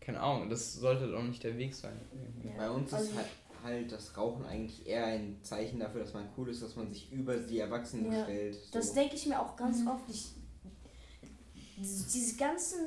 [0.00, 1.98] keine Ahnung, das sollte auch nicht der Weg sein.
[2.12, 2.56] irgendwie.
[2.56, 3.26] Bei uns Also- ist halt,
[3.62, 7.10] halt das Rauchen eigentlich eher ein Zeichen dafür, dass man cool ist, dass man sich
[7.12, 8.58] über die Erwachsenen Ja, stellt.
[8.74, 8.94] Das So.
[8.94, 10.04] denke ich mir auch ganz oft.
[10.08, 10.28] Ich,
[11.78, 12.78] diese, diese ganzen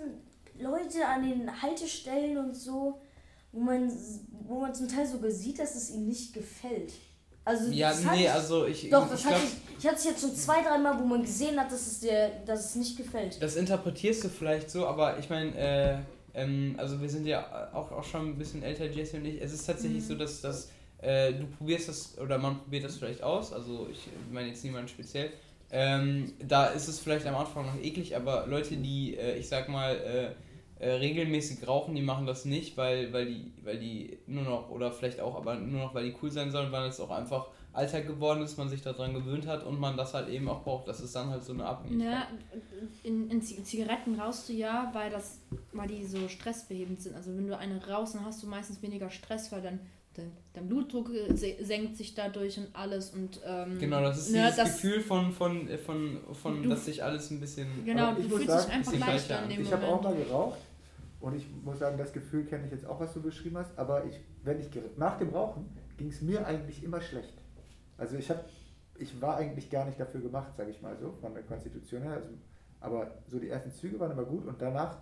[0.60, 3.02] Leute an den Haltestellen und so,
[3.52, 3.92] wo man,
[4.48, 6.94] wo man zum Teil sogar sieht, dass es ihnen nicht gefällt.
[7.48, 9.96] Also, Ja, das nee, ich- also ich, Doch, ich das glaub, hatte ich, ich hatte
[9.96, 12.98] es jetzt schon zwei, dreimal, wo man gesehen hat, dass es, der, dass es nicht
[12.98, 13.42] gefällt.
[13.42, 15.96] Das interpretierst du vielleicht so, aber ich meine, äh,
[16.34, 19.42] ähm, also wir sind ja auch, auch schon ein bisschen älter, Jesse und ich.
[19.42, 20.70] Es ist tatsächlich so, dass, dass
[21.02, 23.54] äh, du probierst das oder man probiert das vielleicht aus.
[23.54, 25.30] Also ich meine jetzt niemand speziell.
[25.72, 29.70] Ähm, da ist es vielleicht am Anfang noch eklig, aber Leute, die, äh, ich sag
[29.70, 30.36] mal,
[30.80, 34.92] äh, regelmäßig rauchen, die machen das nicht, weil, weil die, weil die nur noch, oder
[34.92, 38.08] vielleicht auch, aber nur noch, weil die cool sein sollen, weil es auch einfach Alltag
[38.08, 40.88] geworden ist, man sich daran gewöhnt hat und man das halt eben auch braucht.
[40.88, 42.08] Das ist dann halt so eine Abhängigkeit.
[42.12, 42.28] Ja,
[43.04, 45.40] in, in Zi- Zigaretten rauchst du ja, weil das,
[45.74, 47.16] weil die so stressbehebend sind.
[47.16, 49.80] Also wenn du eine rauchst, dann hast du meistens weniger Stress, weil dann
[50.16, 54.32] dein, dein Blutdruck äh, se- senkt sich dadurch und alles und ähm, Genau, das ist
[54.32, 57.68] ne, dieses das- Gefühl von, von, äh, von, von Du- dass sich alles ein bisschen.
[57.86, 60.58] Genau, du fühlst dich einfach leichter gleiche in dem Ich habe auch mal geraucht
[61.20, 64.06] und ich muss sagen, das Gefühl kenne ich jetzt auch, was du beschrieben hast, aber
[64.06, 67.34] ich, wenn ich nach dem Rauchen ging es mir eigentlich immer schlecht.
[67.98, 68.44] Also ich habe,
[68.98, 72.14] ich war eigentlich gar nicht dafür gemacht, sage ich mal so, von der Konstitution her.
[72.14, 72.30] Also,
[72.80, 75.00] aber so die ersten Züge waren immer gut und danach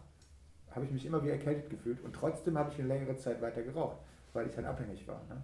[0.71, 3.61] habe ich mich immer wie erkältet gefühlt und trotzdem habe ich eine längere Zeit weiter
[3.63, 3.97] geraucht,
[4.33, 5.21] weil ich halt abhängig war.
[5.27, 5.41] Ne?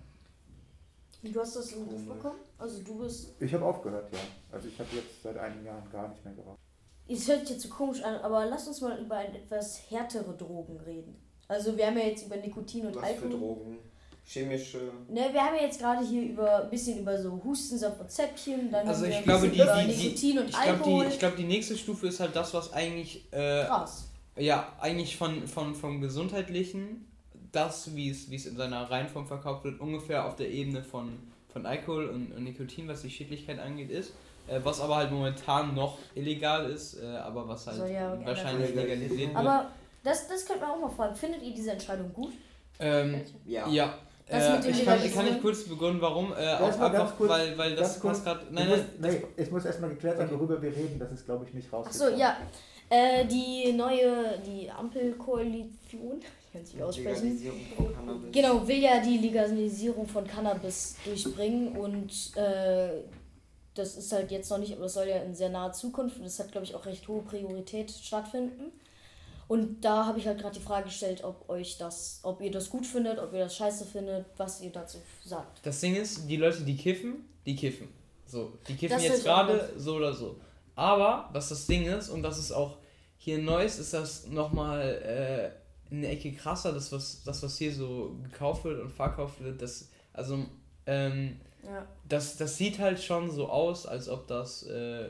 [1.23, 2.15] Du hast das im Griff Komisch.
[2.15, 2.39] bekommen?
[2.57, 3.41] Also du bist.
[3.41, 4.19] Ich habe aufgehört, ja.
[4.51, 6.60] Also ich habe jetzt seit einigen Jahren gar nicht mehr geraucht.
[7.12, 10.36] Es hört sich jetzt so komisch an, aber lass uns mal über ein etwas härtere
[10.36, 11.15] Drogen reden.
[11.47, 13.32] Also wir haben ja jetzt über Nikotin und Was für Alkohol.
[13.32, 13.78] Drogen?
[14.24, 14.80] Chemische.
[15.10, 18.71] Ne, wir haben ja jetzt gerade hier über ein bisschen über so Hustensaft und Zäpfchen,
[18.71, 21.06] dann Also ich glaube, die, über die, die, Nikotin und ich glaube, Alkohol.
[21.06, 24.08] die, ich glaube, die nächste Stufe ist halt das, was eigentlich, äh, Krass.
[24.38, 27.08] ja, eigentlich von, von, vom Gesundheitlichen
[27.52, 31.19] das, wie es, wie es in seiner Reihenform verkauft wird, ungefähr auf der Ebene von,
[31.52, 34.13] von Alkohol und, und Nikotin, was die Schädlichkeit angeht, ist.
[34.47, 38.73] Äh, was aber halt momentan noch illegal ist, äh, aber was halt Soll ja wahrscheinlich
[38.75, 39.36] legalisiert wird.
[39.36, 39.69] Aber
[40.04, 41.15] das, das könnte man auch mal fragen.
[41.15, 42.34] Findet ihr diese Entscheidung gut?
[42.80, 43.67] ähm, Ja.
[43.67, 43.93] ja.
[44.27, 46.32] Das Äh, ich kann, kann ich kurz begründen, warum?
[46.32, 48.45] Äh, auch einfach, kurz- weil, weil das passt gerade.
[48.49, 50.97] Nein, nein, nee, es muss erstmal geklärt sein, worüber wir reden.
[50.97, 51.88] Das ist, glaube ich, nicht raus.
[51.88, 52.38] Achso, ja.
[52.89, 57.38] Äh, die neue, die Ampelkoalition, ich kann es nicht aussprechen.
[57.38, 58.32] Legalisierung von Cannabis.
[58.32, 62.89] Genau, will ja die Legalisierung von Cannabis durchbringen und äh,
[63.73, 66.23] das ist halt jetzt noch nicht, aber das soll ja in sehr naher Zukunft und
[66.23, 68.71] das hat, glaube ich, auch recht hohe Priorität stattfinden.
[69.47, 72.69] Und da habe ich halt gerade die Frage gestellt, ob euch das, ob ihr das
[72.69, 75.65] gut findet, ob ihr das scheiße findet, was ihr dazu sagt.
[75.65, 77.89] Das Ding ist, die Leute, die kiffen, die kiffen.
[78.25, 80.38] So, die kiffen Das jetzt gerade so oder so.
[80.75, 82.77] Aber, was das Ding ist, und das ist auch
[83.17, 85.51] hier in Neuss, ist das nochmal
[85.91, 89.62] äh, eine Ecke krasser, das was, das, was hier so gekauft wird und verkauft wird,
[89.62, 90.45] das, also,
[90.86, 91.88] ähm, Ja.
[92.10, 95.10] das, das sieht halt schon so aus, als ob das, äh,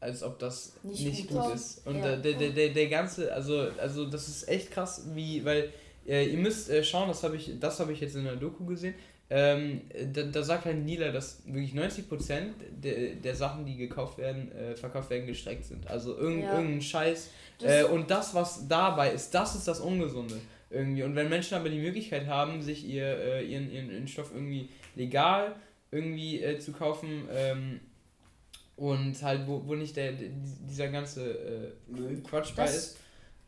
[0.00, 1.86] als ob das Nicht nicht, gut gut, ist.
[1.86, 2.16] Und Ja.
[2.16, 5.70] der, der, der, der, ganze, also, also das ist echt krass, wie, weil
[6.06, 8.64] äh, ihr müsst äh, schauen, das habe ich, das habe ich jetzt in der Doku
[8.64, 8.94] gesehen.
[9.32, 12.50] Ähm, da, da sagt ein Dealer, dass wirklich 90%
[12.82, 15.86] der, der Sachen, die gekauft werden, äh, verkauft werden, gestreckt sind.
[15.88, 16.54] Also irgend, Ja.
[16.56, 17.28] irgendein Scheiß.
[17.60, 21.02] Das- Äh, und das, was dabei ist, das ist das Ungesunde irgendwie.
[21.04, 24.68] Und wenn Menschen aber die Möglichkeit haben, sich ihr, äh, ihren, ihren, ihren Stoff irgendwie
[24.94, 25.56] legal
[25.90, 27.80] irgendwie äh, zu kaufen ähm,
[28.76, 32.16] und halt, wo, wo nicht der, dieser ganze äh.
[32.22, 32.98] Quatsch bei ist,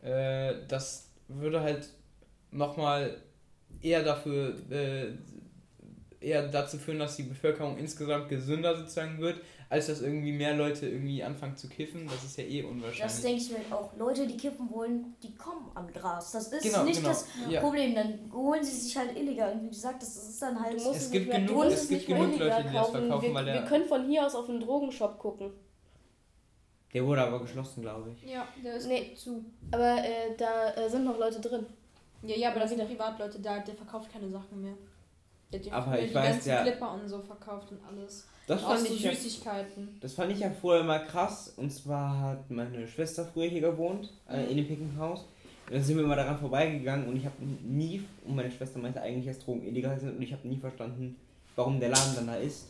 [0.02, 1.88] äh, das würde halt
[2.50, 3.16] nochmal
[3.81, 5.12] eher dafür, äh,
[6.20, 9.40] eher dazu führen, dass die Bevölkerung insgesamt gesünder sozusagen wird,
[9.73, 12.07] als dass irgendwie mehr Leute irgendwie anfangen zu kiffen.
[12.07, 13.01] Das ist ja eh unwahrscheinlich.
[13.03, 13.91] Das denke ich mir auch.
[13.97, 16.31] Leute, die kippen wollen, die kommen an Gras.
[16.33, 17.09] Das ist Genau, nicht genau.
[17.09, 17.61] das Ja.
[17.61, 17.95] Problem.
[17.95, 19.53] Dann holen sie sich halt illegal.
[19.55, 20.75] Und wie gesagt, das ist dann halt.
[20.75, 23.01] Es gibt nicht mehr- genug- es gibt genug illegal Leute, die das kaufen.
[23.01, 25.51] verkaufen, wir, weil der- wir können von hier aus auf einen Drogenshop gucken.
[26.93, 28.31] Der wurde aber geschlossen, glaube ich.
[28.31, 29.15] Ja, der ist Nee.
[29.15, 29.43] zu.
[29.71, 31.65] Aber äh, da äh, sind noch Leute drin.
[32.25, 34.75] Ja, ja, aber da sind Privatleute da, der verkauft keine Sachen mehr.
[35.53, 38.27] Hat die, Aber die ich weiß, ganzen ja- Clipper und so verkauft und alles.
[38.47, 39.99] Das Auch fand, so ich ja, Süßigkeiten.
[40.01, 41.55] das fand ich ja vorher mal krass.
[41.57, 44.51] Und zwar hat meine Schwester früher hier gewohnt, äh, Mhm.
[44.51, 45.21] in dem Pickenhaus.
[45.69, 49.01] Und dann sind wir mal daran vorbeigegangen und ich habe nie, und meine Schwester meinte
[49.01, 51.17] eigentlich, dass Drogen illegal sind und ich habe nie verstanden,
[51.55, 52.67] warum der Laden dann da ist.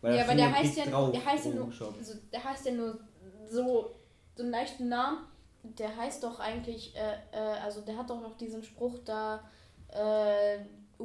[0.00, 2.72] Weil ja, aber der heißt ja, drauf, der heißt ja nur, also, der heißt ja
[2.72, 2.98] nur
[3.50, 3.90] so,
[4.36, 5.18] so einen leichten Namen.
[5.62, 9.42] Der heißt doch eigentlich, äh, äh, also der hat doch noch diesen Spruch da,
[9.88, 10.58] äh,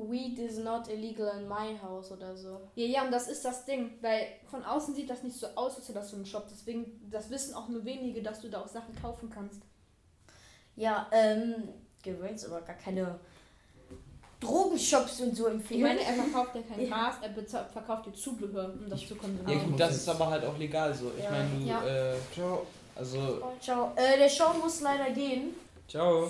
[0.10, 2.62] Weed is not illegal in my house oder so.
[2.76, 5.76] Ja, ja, und das ist das Ding, weil von außen sieht das nicht so aus,
[5.78, 6.46] als wäre das so ein Shop.
[6.52, 9.62] Deswegen, das wissen auch nur wenige, dass du da auch Sachen kaufen kannst.
[10.76, 11.70] Ja, ähm,
[12.04, 13.20] gewöhnt aber gar keine
[14.40, 15.82] Drogenshops und so Ich empfehlen.
[15.82, 16.88] meine, er verkauft ja kein Ja.
[16.88, 19.72] Gras, er bezahlt, verkauft dir Zubehör, um das zu Ja konsumieren.
[19.72, 21.12] gut, das ist aber halt auch legal so.
[21.18, 21.32] Ich Ja.
[21.32, 21.84] meine, du, Ja.
[21.86, 22.66] äh, Ciao.
[22.96, 23.92] also, Ciao.
[23.98, 25.54] Äh, der Show muss leider gehen.
[25.90, 26.30] ciao.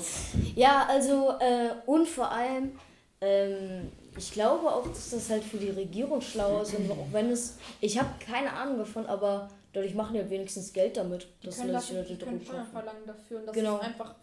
[0.56, 2.80] Ja, also, äh, und vor allem,
[3.22, 6.74] ähm, ich glaube auch, dass das halt für die Regierung schlau ist.
[6.76, 10.74] Und auch wenn es, ich habe keine Ahnung davon, aber dadurch machen die halt wenigstens
[10.74, 13.56] Geld damit, Die dass können, Leute dafür, Leute die können Steuern verlangen dafür und das
[13.56, 13.78] Genau.
[13.78, 14.16] ist einfach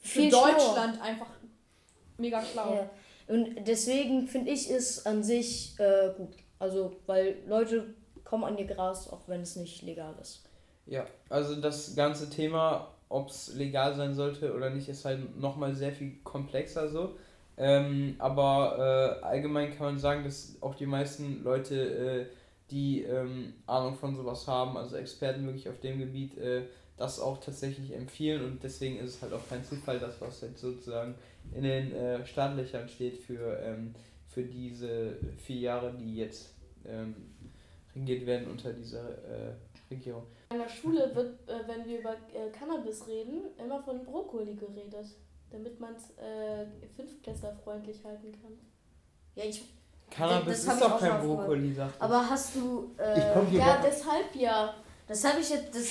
[0.00, 0.50] für Viel schlauer.
[0.52, 1.30] Deutschland einfach
[2.18, 2.74] mega schlau.
[2.74, 2.90] Ja.
[3.28, 6.34] Und deswegen finde ich es an sich äh, gut.
[6.58, 10.44] Also, weil Leute kommen an ihr Gras, auch wenn es nicht legal ist.
[10.86, 15.74] Ja, also das ganze Thema, ob es legal sein sollte oder nicht, ist halt nochmal
[15.74, 17.16] sehr viel komplexer so.
[17.56, 22.26] Ähm, aber äh, allgemein kann man sagen, dass auch die meisten Leute, äh,
[22.70, 26.62] die ähm, Ahnung von sowas haben, also Experten wirklich auf dem Gebiet, äh,
[26.96, 30.60] das auch tatsächlich empfehlen und deswegen ist es halt auch kein Zufall, dass was jetzt
[30.60, 31.14] sozusagen
[31.54, 33.94] in den äh, Startlöchern steht für, ähm,
[34.28, 36.54] für diese vier Jahre, die jetzt
[36.86, 37.14] ähm,
[37.94, 39.52] regiert werden unter dieser äh,
[39.90, 40.22] Regierung.
[40.50, 45.06] In der Schule wird, äh, wenn wir über äh, Cannabis reden, immer von Brokkoli geredet,
[45.52, 48.52] damit man es äh, fünftklässlerfreundlich halten kann.
[49.34, 49.62] Ja, ich.
[50.10, 51.20] Cannabis Das hab ist doch auch kein.
[51.26, 52.02] Brokkoli, sagt er.
[52.02, 52.90] Aber hast du.
[52.98, 54.74] Ich Äh, komm hier Ja, gar- deshalb ja.
[55.08, 55.74] das habe ich jetzt.
[55.74, 55.88] Das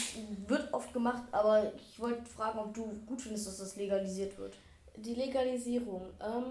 [0.47, 4.53] wird oft gemacht, aber ich wollte fragen, ob du gut findest, dass das legalisiert wird.
[4.97, 6.07] Die Legalisierung.
[6.19, 6.43] Ähm,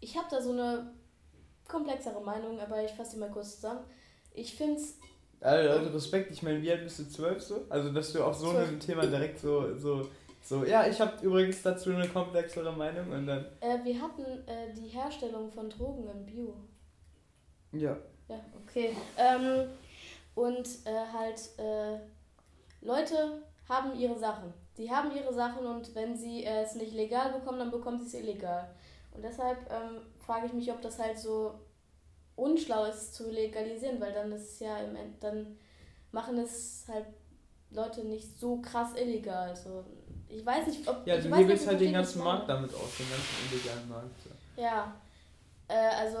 [0.00, 0.90] ich habe da so eine
[1.68, 3.80] komplexere Meinung, aber ich fasse die mal kurz zusammen.
[4.34, 4.96] Ich finde es
[5.40, 7.08] Also, also Respekt, ich meine, wie alt bist du?
[7.08, 7.64] Zwölf so?
[7.70, 10.06] Also, dass du auf so einem Thema direkt so, so,
[10.42, 14.72] so, ja, ich habe übrigens dazu eine komplexere Meinung und dann, Äh, wir hatten äh,
[14.74, 16.54] die Herstellung von Drogen in Bio.
[17.72, 17.96] ja.
[18.28, 18.96] Ja, okay.
[19.16, 19.68] Ähm,
[20.36, 21.98] und äh, halt, äh,
[22.80, 24.52] Leute haben ihre Sachen.
[24.76, 28.06] die haben ihre Sachen und wenn sie äh, es nicht legal bekommen, dann bekommen sie
[28.06, 28.70] es illegal.
[29.12, 31.54] Und deshalb ähm, frage ich mich, ob das halt so
[32.36, 35.58] unschlau ist zu legalisieren, weil dann ist es ja im End, dann
[36.12, 37.06] machen es halt
[37.70, 39.54] Leute nicht so krass illegal.
[39.56, 39.84] So,
[40.32, 42.72] ich weiß nicht, ob Ja, ich du weiß nicht, hebelst halt den ganzen Markt damit
[42.74, 44.10] aus, den ganzen illegalen Markt.
[44.24, 44.60] so.
[44.62, 44.94] Ja,
[45.68, 46.18] äh, also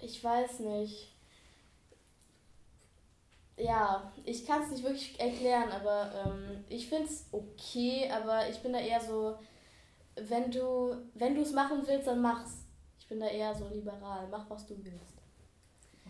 [0.00, 1.08] ich weiß nicht.
[3.56, 8.58] Ja, ich kann es nicht wirklich erklären, aber ähm, ich finde es okay, aber ich
[8.60, 9.36] bin da eher so,
[10.16, 12.52] wenn du wenn du es machen willst, dann mach's.
[12.98, 15.12] Ich bin da eher so liberal, mach was du willst.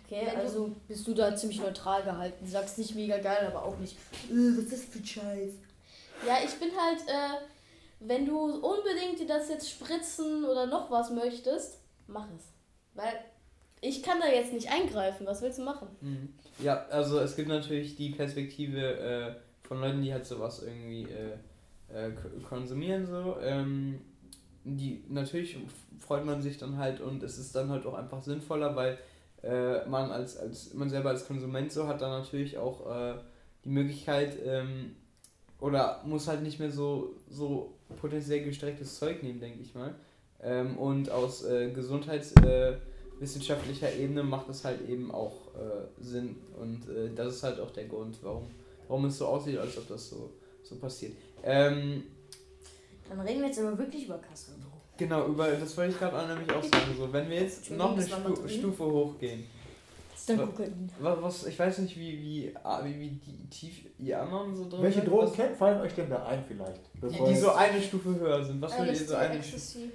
[0.05, 2.47] Okay, Wenn du- also bist du da ziemlich neutral gehalten.
[2.47, 3.97] Sagst nicht mega geil, aber auch nicht,
[4.31, 5.53] äh, was ist das für ein Scheiß?
[6.27, 7.45] Ja, ich bin halt, äh,
[8.01, 12.53] wenn du unbedingt dir das jetzt spritzen oder noch was möchtest, mach es.
[12.95, 13.13] Weil
[13.81, 15.89] ich kann da jetzt nicht eingreifen, was willst du machen?
[16.01, 16.35] Mhm.
[16.59, 19.35] Ja, also es gibt natürlich die Perspektive äh,
[19.67, 22.13] von Leuten, die halt sowas irgendwie äh, äh,
[22.49, 23.37] konsumieren so.
[23.41, 24.01] Ähm,
[24.65, 25.59] die natürlich
[25.99, 28.99] freut man sich dann halt und es ist dann halt auch einfach sinnvoller, weil
[29.43, 33.15] äh, man als, als man selber als Konsument so hat dann natürlich auch äh,
[33.65, 34.95] die Möglichkeit ähm,
[35.63, 39.95] oder muss halt nicht mehr so, so potenziell gestrecktes Zeug nehmen, denke ich mal.
[40.43, 46.35] Ähm, und aus äh, gesundheitswissenschaftlicher äh, Ebene macht es halt eben auch äh, Sinn.
[46.61, 48.49] Und äh, das ist halt auch der Grund, warum,
[48.89, 50.31] warum es so aussieht, als ob das so,
[50.65, 51.13] so passiert.
[51.45, 52.03] Ähm,
[53.09, 54.55] Dann reden wir jetzt aber wirklich über Kassel.
[54.97, 56.93] genau, über das wollte ich gerade auch nämlich auch sagen.
[56.99, 58.49] So, wenn wir jetzt noch eine Stu.
[58.49, 59.45] Stufe hochgehen.
[60.27, 60.91] Dann Kokain.
[61.01, 64.69] Was, was, ich weiß nicht, wie, wie, ah, wie, wie die, tief ihr anderen so
[64.69, 66.81] drin Welche seid, Drogen kennt, fallen euch denn da ein vielleicht?
[66.95, 68.61] die, Bevor die so eine Stufe höher sind.
[68.61, 69.39] Was würdet ihr LSD, so eine?
[69.39, 69.91] Ecstasy.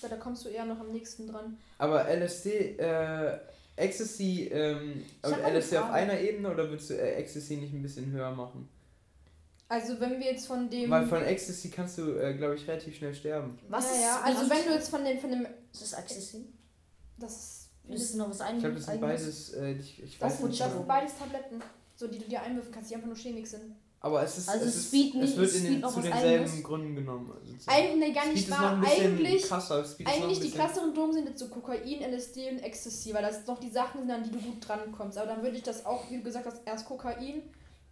[0.00, 1.56] Weil da kommst du eher noch am nächsten dran.
[1.78, 3.38] Aber LSD, äh,
[3.76, 8.10] Ecstasy ähm, und LSD auf einer Ebene oder würdest du äh, Ecstasy nicht ein bisschen
[8.10, 8.68] höher machen?
[9.68, 10.90] Also wenn wir jetzt von dem...
[10.90, 13.58] Weil von Ecstasy kannst du, äh, glaube ich, relativ schnell sterben.
[13.70, 16.52] Was ja, ist ja, also wenn du jetzt von dem, von dem, Ist das Accessin?
[17.16, 18.62] das ist, Ist das noch was Ich eigenes?
[18.62, 20.60] glaube, das sind beides, äh, ich, ich das, weiß sind, nicht.
[20.60, 20.78] das genau.
[20.80, 21.62] sind beides Tabletten,
[21.96, 23.76] so die du dir einwürfen kannst, die einfach nur chemisch sind.
[24.04, 25.90] Aber es ist, Also es, es ist, Speed es nicht- wird ist in Speed den,
[25.90, 26.62] zu denselben?
[26.64, 27.32] Gründen genommen.
[27.68, 28.72] Eigentlich, nee, gar Speed nicht wahr.
[28.72, 29.84] ein bisschen Eigentlich, krasser.
[29.84, 33.44] Speed ein eigentlich die krasseren Drogen sind jetzt so Kokain, LSD und Ecstasy, weil das
[33.44, 35.18] doch die Sachen sind, an die du gut drankommst.
[35.18, 37.42] Aber dann würde ich das auch, wie du gesagt hast, erst Kokain,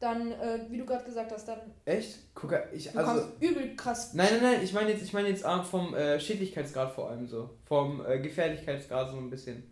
[0.01, 2.18] dann, äh, wie du gerade gesagt hast, dann Echt?
[2.34, 3.20] Guck, ich, du also.
[3.22, 4.12] kommst übel krass.
[4.14, 7.51] Nein, nein, nein, ich meine jetzt, ich meine jetzt vom äh, Schädlichkeitsgrad vor allem so.
[7.66, 9.62] Vom äh, Gefährlichkeitsgrad so ein bisschen.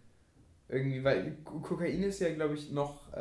[0.69, 3.17] Irgendwie, weil Ko- Kokain ist ja, glaube ich, noch äh,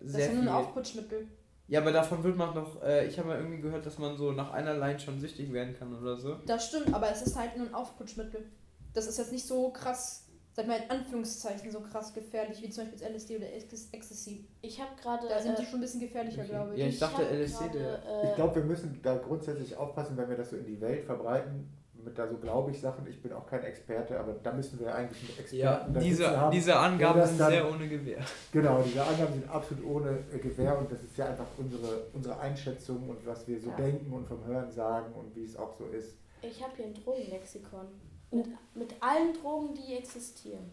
[0.00, 0.56] Das sehr ist nur ein viel.
[0.56, 1.28] Aufputschmittel.
[1.68, 4.32] Ja, aber davon wird man noch, äh, ich habe mal irgendwie gehört, dass man so
[4.32, 6.34] nach einer Line schon süchtig werden kann oder so.
[6.46, 8.44] Das stimmt, aber es ist halt nur ein Aufputschmittel.
[8.92, 12.84] Das ist jetzt nicht so krass, sag mal in Anführungszeichen, so krass gefährlich wie zum
[12.84, 14.48] Beispiel das LSD oder Ecst- Ecstasy.
[14.62, 15.28] Ich habe gerade.
[15.28, 16.50] Da sind die äh, schon ein bisschen gefährlicher, Okay.
[16.50, 16.80] glaube ich.
[16.80, 20.16] Ja, ich dachte, hab LSD, gerade, der- äh, Ich glaube, wir müssen da grundsätzlich aufpassen,
[20.16, 21.68] wenn wir das so in die Welt verbreiten,
[22.04, 23.06] mit da so glaube ich Sachen.
[23.06, 26.36] Ich bin auch kein Experte, aber da müssen wir eigentlich einen Experten Ja, da diese,
[26.36, 26.50] haben.
[26.52, 28.18] diese Angaben sind dann- sehr ohne Gewehr.
[28.52, 32.38] Genau, diese Angaben sind absolut ohne äh, Gewähr und das ist ja einfach unsere, unsere
[32.38, 33.76] Einschätzung und was wir so Ja.
[33.76, 36.16] denken und vom Hören sagen und wie es auch so ist.
[36.42, 37.86] ich habe hier ein Drogenlexikon.
[38.32, 40.70] Mit, mit allen Drogen, die existieren.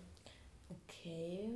[0.69, 1.49] Okay.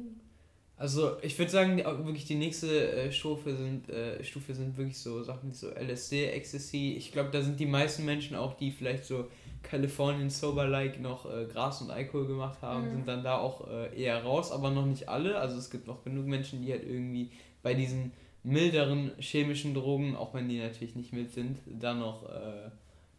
[0.77, 5.21] Also ich würde sagen, wirklich die nächste äh, Stufe sind äh, Stufe sind wirklich so
[5.21, 6.95] Sachen wie so LSD, Ecstasy.
[6.97, 9.27] Ich glaube, da sind die meisten Menschen auch, die vielleicht so
[9.63, 12.91] Californian Sober Like noch äh, Gras und Alkohol gemacht haben, Mhm.
[12.91, 15.37] sind dann da auch äh, eher raus, aber noch nicht alle.
[15.37, 17.31] Also es gibt noch genug Menschen, die halt irgendwie
[17.63, 18.11] bei diesen
[18.43, 22.69] milderen chemischen Drogen, auch wenn die natürlich nicht mild sind, da noch äh,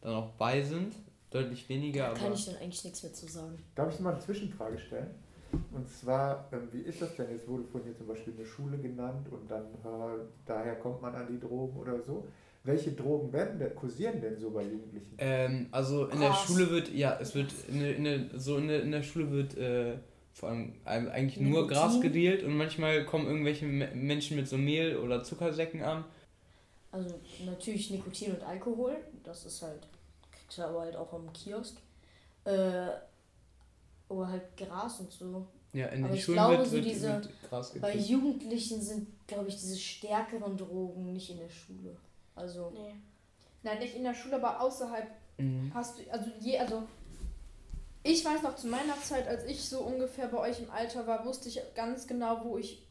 [0.00, 0.94] da noch bei sind.
[1.30, 3.56] Deutlich weniger, Da aber kann ich dann eigentlich nichts mehr zu sagen.
[3.74, 5.06] Darf ich mal eine Zwischenfrage stellen?
[5.70, 7.30] Und zwar, ähm, wie ist das denn?
[7.30, 11.14] Jetzt wurde vorhin hier zum Beispiel eine Schule genannt und dann äh, daher kommt man
[11.14, 12.26] an die Drogen oder so.
[12.64, 15.14] Welche Drogen werden denn, kursieren denn so bei Jugendlichen?
[15.18, 16.46] Ähm, also in der Gras.
[16.46, 19.30] Schule wird, ja, es wird, in der, in der, so in der, in der Schule
[19.32, 19.98] wird äh,
[20.32, 21.68] vor allem eigentlich nur Nikotin.
[21.76, 26.04] Gras gedealt und manchmal kommen irgendwelche Me- Menschen mit so Mehl oder Zuckersäcken an.
[26.92, 28.96] Also natürlich Nikotin und Alkohol.
[29.24, 29.88] Das ist halt,
[30.30, 31.76] kriegst du aber halt auch am Kiosk.
[32.44, 32.86] Äh,
[34.08, 35.46] oder halt Gras und so.
[35.72, 38.08] Ja, in Aber den ich Schulen glaube, wird, so wird, diese- wird Gras Bei gekriegt.
[38.08, 41.96] Jugendlichen sind, glaube ich, diese stärkeren Drogen nicht in der Schule.
[42.34, 42.94] Also, Nee.
[43.64, 45.06] Nein, nicht in der Schule, aber außerhalb
[45.38, 45.70] Mhm.
[45.74, 46.82] hast du, also je, also
[48.02, 51.24] ich weiß noch zu meiner Zeit, als ich so ungefähr bei euch im Alter war,
[51.24, 52.86] wusste ich ganz genau, wo ich,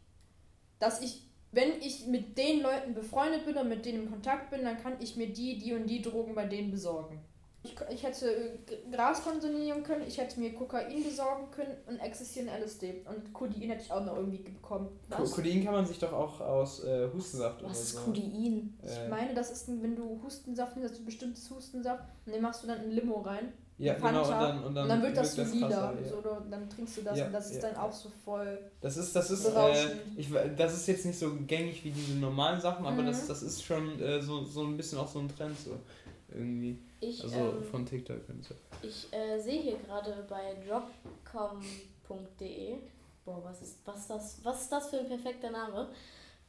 [0.79, 4.63] dass ich, wenn ich mit den Leuten befreundet bin und mit denen in Kontakt bin,
[4.63, 7.19] dann kann ich mir die, die und die Drogen bei denen besorgen.
[7.63, 8.57] Ich, ich hätte äh,
[8.91, 13.05] Gras konsumieren können, ich hätte mir Kokain besorgen können und existieren LSD.
[13.07, 14.89] Und Codein hätte ich auch noch irgendwie bekommen.
[15.11, 17.99] Co- Codein kann man sich doch auch aus äh, Hustensaft oder Was ist so.
[18.01, 18.77] Codein?
[18.83, 22.41] Ich Äh, meine, das ist, ein- wenn du Hustensaft nimmst, also bestimmtes Hustensaft, und den
[22.41, 23.53] machst du dann in Limo rein.
[23.77, 25.67] ja, Fanta, genau, und dann, und dann, Und dann wird das so wirkt lila.
[25.69, 26.09] krasser, ja.
[26.09, 27.69] so, oder dann trinkst du das Ja, und das ist ja.
[27.69, 28.57] dann auch so voll.
[28.81, 29.87] Das ist, das ist, äh,
[30.17, 33.05] ich, das ist jetzt nicht so gängig wie diese normalen Sachen, aber Mhm.
[33.07, 35.71] das, das ist schon äh, so, so ein bisschen auch so ein Trend so
[36.33, 36.77] irgendwie.
[36.99, 38.55] Ich, Also ähm, von TikTok und so.
[38.81, 42.77] ich äh, sehe hier gerade bei dropcom.de.
[43.25, 45.89] Boah, was ist, was, das, was ist das für ein perfekter Name?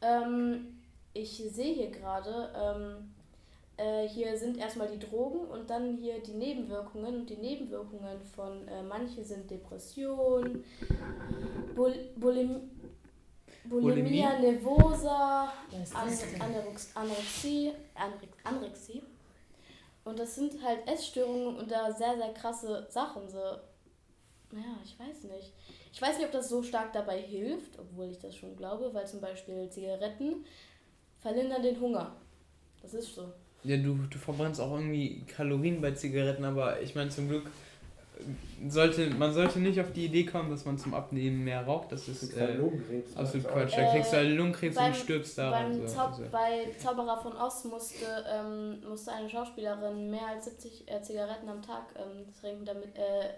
[0.01, 0.79] Ähm,
[1.13, 3.13] ich sehe hier gerade, ähm,
[3.77, 7.21] äh, hier sind erstmal die Drogen und dann hier die Nebenwirkungen.
[7.21, 10.65] Und die Nebenwirkungen von äh, manche sind Depression,
[11.75, 12.71] Bul Bulim
[13.65, 15.81] Bulimia nervosa, denn?
[15.95, 19.03] Anorexie, Anorexie, Anorexie, Anorexie.
[20.05, 23.29] Und das sind halt Essstörungen und da sehr, sehr krasse Sachen.
[23.29, 25.53] So, ja, ich weiß nicht.
[25.93, 29.07] Ich weiß nicht, ob das so stark dabei hilft, obwohl ich das schon glaube, weil
[29.07, 30.45] zum Beispiel Zigaretten
[31.21, 32.17] verlindern den Hunger.
[32.83, 33.33] Das ist so.
[33.65, 37.49] Ja, du, du verbrennst auch irgendwie Kalorien bei Zigaretten, aber ich meine zum Glück
[38.69, 41.93] sollte man sollte nicht auf die Idee kommen, dass man zum Abnehmen mehr raucht.
[41.93, 43.17] Das ist äh, Lungenkrebs.
[43.17, 43.73] absolut Quatsch.
[43.77, 45.73] Da Äh, kriegst du halt Lungenkrebs beim- und stirbst daran.
[45.73, 45.95] Beim So.
[45.95, 51.03] Zau Also, Bei Zauberer von Oz musste, ähm, musste eine Schauspielerin mehr als 70 äh,
[51.03, 53.29] Zigaretten am Tag ähm, trinken, damit, äh,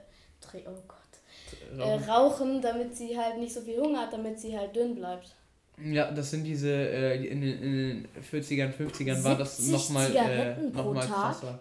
[0.66, 4.74] oh Gott, äh, rauchen, damit sie halt nicht so viel Hunger hat, damit sie halt
[4.76, 5.34] dünn bleibt.
[5.82, 10.14] Ja, das sind diese, äh, in, den, in den 40ern, 50ern war das 70 nochmal
[10.14, 11.58] äh, noch mal krasser.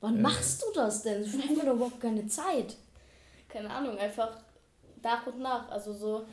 [0.00, 0.20] Wann Äh.
[0.22, 1.22] machst du das denn?
[1.24, 2.76] So haben wir doch überhaupt keine Zeit.
[3.48, 4.30] Keine Ahnung, einfach
[5.02, 5.68] nach und nach.
[5.70, 6.24] Also so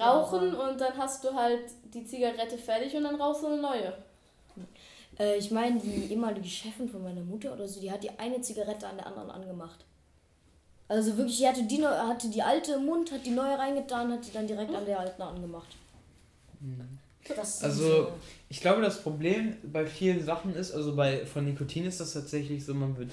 [0.00, 3.92] rauchen und dann hast du halt die Zigarette fertig und dann rauchst du eine neue.
[5.18, 8.40] Äh, ich meine, die ehemalige Chefin von meiner Mutter oder so, die hat die eine
[8.40, 9.84] Zigarette an der anderen angemacht.
[10.88, 14.26] Also wirklich, die hatte die, hatte die alte im Mund, hat die neue reingetan, hat
[14.26, 15.76] die dann direkt an der alten angemacht.
[17.36, 18.06] Das ist, Also- äh,
[18.54, 22.64] Ich glaube, das Problem bei vielen Sachen ist, also bei von Nikotin ist das tatsächlich
[22.64, 23.10] so, man wird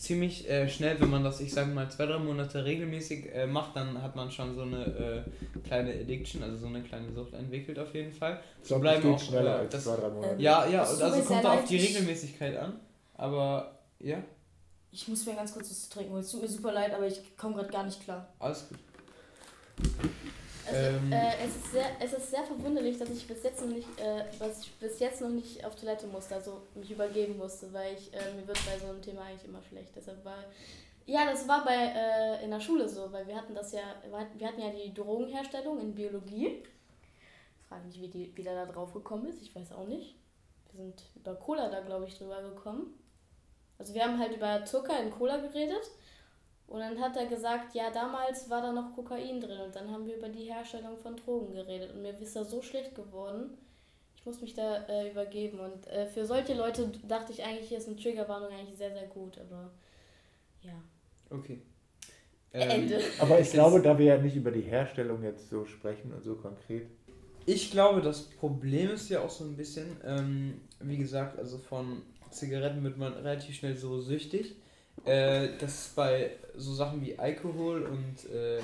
[0.00, 3.76] ziemlich äh, schnell, wenn man das, ich sage mal, zwei, drei Monate regelmäßig äh, macht,
[3.76, 4.86] dann hat man schon so eine
[5.26, 8.40] äh, kleine Addiction, also so eine kleine Sucht entwickelt auf jeden Fall.
[8.62, 10.42] Ich So glaube, bleiben geht auch schneller äh, als das, zwei, drei Monate.
[10.42, 12.80] Ja, ja, Es und also kommt sehr auf die Regelmäßigkeit an.
[13.18, 14.22] Aber ja,
[14.90, 16.22] ich muss mir ganz kurz was zu trinken holen.
[16.22, 18.26] Es tut mir super leid, aber ich komme gerade gar nicht klar.
[18.38, 18.78] alles gut.
[20.68, 21.12] Also, Ähm.
[21.12, 24.24] äh, es, ist sehr, es ist sehr verwunderlich, dass ich bis jetzt noch nicht, äh,
[24.38, 28.12] dass ich bis jetzt noch nicht auf Toilette musste, also mich übergeben musste, weil ich,
[28.12, 29.90] äh, mir wird bei so einem Thema eigentlich immer schlecht.
[29.96, 30.44] Deshalb war,
[31.06, 33.80] ja, das war bei äh, in der Schule so, weil wir hatten das ja,
[34.36, 36.62] wir hatten ja die Drogenherstellung in Biologie.
[37.60, 40.16] Ich frage mich, wie, die, wie der da drauf gekommen ist, ich weiß auch nicht.
[40.72, 42.94] Wir sind über Cola da, glaube ich, drüber gekommen.
[43.78, 45.90] Also wir haben halt über Zucker in Cola geredet.
[46.68, 50.06] Und dann hat er gesagt, ja, damals war da noch Kokain drin und dann haben
[50.06, 53.56] wir über die Herstellung von Drogen geredet und mir ist da so schlecht geworden.
[54.16, 57.78] Ich muss mich da äh, übergeben und äh, für solche Leute dachte ich eigentlich, hier
[57.78, 59.70] ist eine Triggerwarnung eigentlich sehr, sehr gut, aber
[60.62, 60.74] ja.
[61.30, 61.62] Okay.
[62.52, 63.00] Ende.
[63.18, 66.34] Aber ich glaube, da wir ja nicht über die Herstellung jetzt so sprechen und so
[66.34, 66.86] konkret.
[67.44, 72.02] Ich glaube, das Problem ist ja auch so ein bisschen, ähm, wie gesagt, also von
[72.30, 74.56] Zigaretten wird man relativ schnell so süchtig.
[75.08, 78.60] Äh, das ist bei so Sachen wie Alkohol und, äh,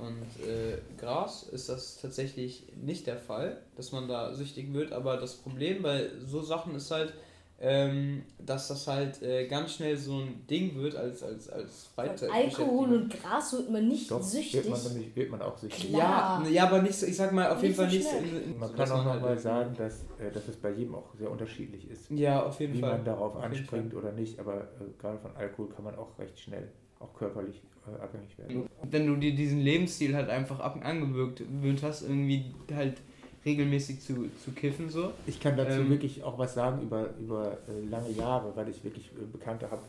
[0.00, 4.92] und äh, Gras ist das tatsächlich nicht der Fall, dass man da süchtig wird.
[4.92, 7.14] Aber das Problem bei so Sachen ist halt,
[7.58, 12.68] ähm, dass das halt äh, ganz schnell so ein Ding wird als, als, als Freizeitbeschäftigung.
[12.68, 14.64] Alkohol und Gras wird man nicht Doch, süchtig.
[14.64, 15.88] wird man, nicht, wird man auch süchtig.
[15.88, 16.42] Klar.
[16.44, 18.10] Ja, ja, aber nicht so, ich sag mal, auf Nicht jeden Fall so nicht so.
[18.10, 18.42] schnell.
[18.42, 20.70] In, in, Man so, kann auch halt nochmal irgendwie- sagen, dass, äh, dass es bei
[20.72, 22.90] jedem auch sehr unterschiedlich ist, Ja, auf jeden wie Fall.
[22.96, 24.38] man darauf Auf anspringt oder nicht.
[24.38, 24.64] Aber äh,
[24.98, 28.68] gerade von Alkohol kann man auch recht schnell, auch körperlich äh, abhängig werden.
[28.82, 33.00] Wenn du dir diesen Lebensstil halt einfach ab angewöhnt gewöhnt hast, irgendwie halt
[33.46, 35.12] regelmäßig zu, zu kiffen so.
[35.26, 38.82] Ich kann dazu Ähm, wirklich auch was sagen über, über äh, lange Jahre, weil ich
[38.82, 39.82] wirklich äh, Bekannte habe,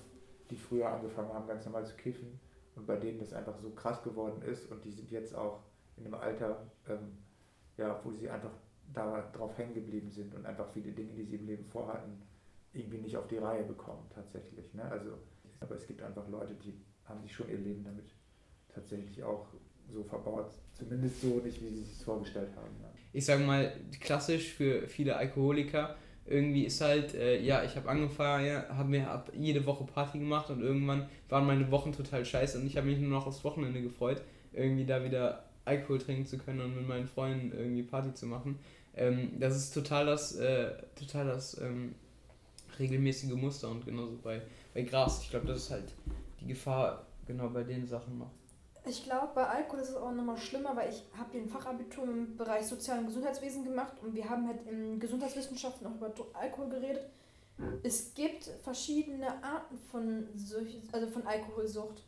[0.51, 2.39] die früher angefangen haben, ganz normal zu kiffen
[2.75, 5.59] und bei denen das einfach so krass geworden ist und die sind jetzt auch
[5.97, 7.17] in einem Alter, ähm,
[7.77, 8.51] ja, wo sie einfach
[8.93, 12.21] da drauf hängen geblieben sind und einfach viele Dinge, die sie im Leben vorhatten,
[12.73, 14.73] irgendwie nicht auf die Reihe bekommen tatsächlich.
[14.73, 14.83] Ne?
[14.83, 15.09] Also,
[15.59, 16.73] aber es gibt einfach Leute, die
[17.05, 18.05] haben sich schon ihr Leben damit
[18.73, 19.47] tatsächlich auch
[19.93, 22.71] so verbaut, zumindest so nicht, wie sie sich vorgestellt haben.
[22.81, 22.89] Ne?
[23.13, 28.45] Ich sag mal, klassisch für viele Alkoholiker, irgendwie ist halt, äh, ja, ich habe angefangen,
[28.45, 32.59] ja, habe mir hab jede Woche Party gemacht und irgendwann waren meine Wochen total scheiße
[32.59, 34.21] und ich habe mich nur noch aufs Wochenende gefreut,
[34.51, 38.59] irgendwie da wieder Alkohol trinken zu können und mit meinen Freunden irgendwie Party zu machen.
[38.95, 41.95] Ähm, das ist total das, äh, total das ähm,
[42.79, 44.41] regelmäßige Muster und genauso bei,
[44.73, 45.21] bei Gras.
[45.23, 45.93] Ich glaube, das ist halt
[46.41, 48.31] die Gefahr genau bei den Sachen noch.
[48.87, 52.05] Ich glaube, bei Alkohol ist es auch nochmal schlimmer, weil ich habe hier ein Fachabitur
[52.05, 56.69] im Bereich Sozial- und Gesundheitswesen gemacht und wir haben halt in Gesundheitswissenschaften auch über Alkohol
[56.69, 57.09] geredet.
[57.83, 62.03] Es gibt verschiedene Arten von, Sucht, also von Alkoholsucht.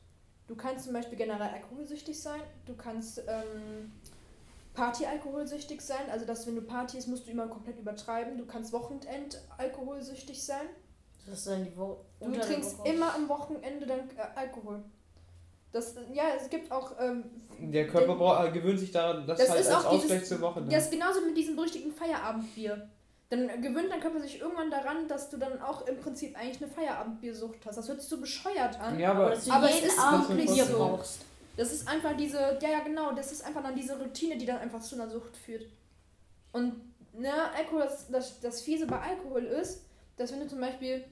[0.48, 3.92] Du kannst zum Beispiel generell alkoholsüchtig sein, du kannst ähm,
[4.74, 8.38] Party-alkoholsüchtig sein, also dass wenn du Partys musst du immer komplett übertreiben.
[8.38, 10.68] Du kannst Wochenend-alkoholsüchtig sein.
[11.26, 11.98] Das ist dann die Woche.
[12.20, 14.84] Du trinkst immer am Wochenende dann äh, Alkohol.
[15.72, 17.24] Das, ja, es gibt auch ähm,
[17.60, 20.26] Der Körper braucht, äh, gewöhnt sich daran, das, Das halt ist als auch dieses- Ausgleich
[20.26, 20.62] zur Woche.
[20.70, 22.90] Das ist genauso mit diesem berüchtigten Feierabendbier.
[23.30, 26.72] Dann gewöhnt dein Körper sich irgendwann daran, dass du dann auch im Prinzip eigentlich eine
[26.72, 27.78] Feierabendbiersucht hast.
[27.78, 28.98] Das hört sich so bescheuert an.
[29.00, 30.78] Ja, Aber aber dass du Aber es ist Abend wirklich Bier so.
[30.78, 31.20] brauchst.
[31.56, 34.58] Das ist einfach diese, ja, ja, genau, das ist einfach dann diese Routine, die dann
[34.58, 35.68] einfach zu einer Sucht führt.
[36.54, 36.74] Und,
[37.14, 39.82] ne, Alkohol, das, das, das Fiese bei Alkohol ist,
[40.18, 41.04] dass wenn du zum Beispiel,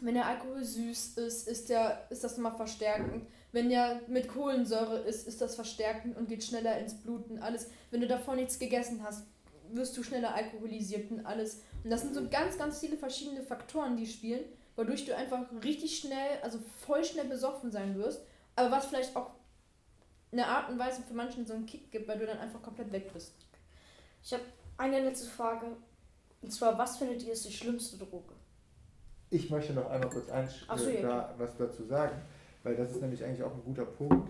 [0.00, 3.26] wenn der Alkohol süß ist, ist, der, ist das nochmal verstärkend.
[3.54, 7.70] Wenn der mit Kohlensäure ist, ist das verstärkend und geht schneller ins Blut und alles.
[7.92, 9.28] Wenn du davor nichts gegessen hast,
[9.70, 11.62] wirst du schneller alkoholisiert und alles.
[11.84, 14.42] Und das sind so ganz, ganz viele verschiedene Faktoren, die spielen,
[14.74, 18.26] wodurch du einfach richtig schnell, also voll schnell besoffen sein wirst.
[18.56, 19.30] Aber was vielleicht auch
[20.32, 22.90] eine Art und Weise für manchen so einen Kick gibt, weil du dann einfach komplett
[22.90, 23.34] weg bist.
[24.24, 24.42] Ich habe
[24.78, 25.76] eine letzte Frage.
[26.42, 28.34] Und zwar, was findet ihr ist die schlimmste Droge?
[29.30, 32.20] Ich möchte noch einmal kurz eins, so, äh, ja, da was dazu sagen,
[32.64, 34.28] weil das ist nämlich eigentlich auch ein guter Punkt,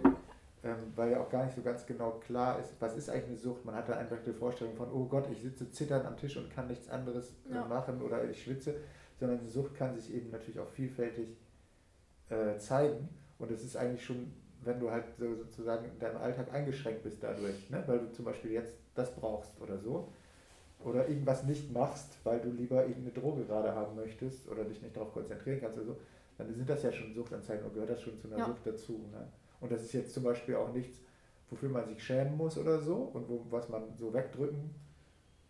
[0.62, 3.36] ähm, weil ja auch gar nicht so ganz genau klar ist, was ist eigentlich eine
[3.36, 3.64] Sucht.
[3.64, 6.50] Man hat da einfach die Vorstellung von, oh Gott, ich sitze zitternd am Tisch und
[6.50, 7.64] kann nichts anderes äh, Ja.
[7.66, 8.74] machen oder ich schwitze,
[9.18, 11.36] sondern eine Sucht kann sich eben natürlich auch vielfältig
[12.30, 13.08] äh, zeigen
[13.38, 14.32] und es ist eigentlich schon,
[14.62, 17.82] wenn du halt so, sozusagen in deinem Alltag eingeschränkt bist dadurch, ne?
[17.86, 20.08] weil du zum Beispiel jetzt das brauchst oder so
[20.80, 24.96] oder irgendwas nicht machst, weil du lieber irgendeine Droge gerade haben möchtest oder dich nicht
[24.96, 25.96] darauf konzentrieren kannst oder so,
[26.38, 28.46] dann sind das ja schon Suchtanzeigen und gehört das schon zu einer Ja.
[28.46, 29.06] Sucht dazu.
[29.12, 29.28] Ne?
[29.60, 31.00] Und das ist jetzt zum Beispiel auch nichts,
[31.50, 34.74] wofür man sich schämen muss oder so und wo, was man so wegdrücken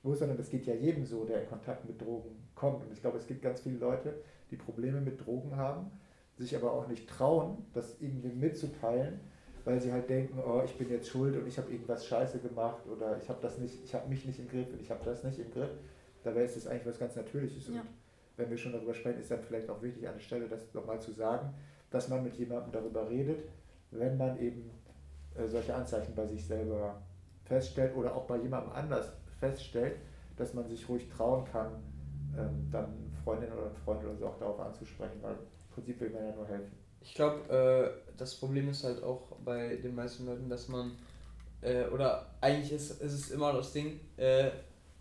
[0.02, 2.84] muss, sondern das geht ja jedem so, der in Kontakt mit Drogen kommt.
[2.84, 4.14] Und ich glaube, es gibt ganz viele Leute,
[4.50, 5.90] die Probleme mit Drogen haben,
[6.36, 9.20] sich aber auch nicht trauen, das irgendwie mitzuteilen,
[9.64, 12.86] weil sie halt denken, oh, ich bin jetzt schuld und ich habe irgendwas Scheiße gemacht
[12.86, 15.24] oder ich habe das nicht, ich habe mich nicht im Griff und ich habe das
[15.24, 15.70] nicht im Griff.
[16.22, 17.68] Dabei ist es eigentlich was ganz Natürliches.
[17.68, 17.80] Ja.
[17.80, 17.86] Und
[18.36, 21.00] wenn wir schon darüber sprechen, ist dann vielleicht auch wichtig an der Stelle, das nochmal
[21.00, 21.54] zu sagen,
[21.90, 23.44] dass man mit jemandem darüber redet,
[23.90, 24.70] wenn man eben
[25.36, 27.00] äh, solche Anzeichen bei sich selber
[27.44, 29.96] feststellt oder auch bei jemandem anders feststellt,
[30.36, 31.72] dass man sich ruhig trauen kann,
[32.36, 36.10] ähm, dann Freundin oder einen Freund oder so auch darauf anzusprechen, weil im Prinzip will
[36.10, 36.72] man ja nur helfen.
[37.00, 40.92] Ich glaube, äh, das Problem ist halt auch bei den meisten Leuten, dass man,
[41.60, 44.00] äh, oder eigentlich ist, ist es immer das Ding,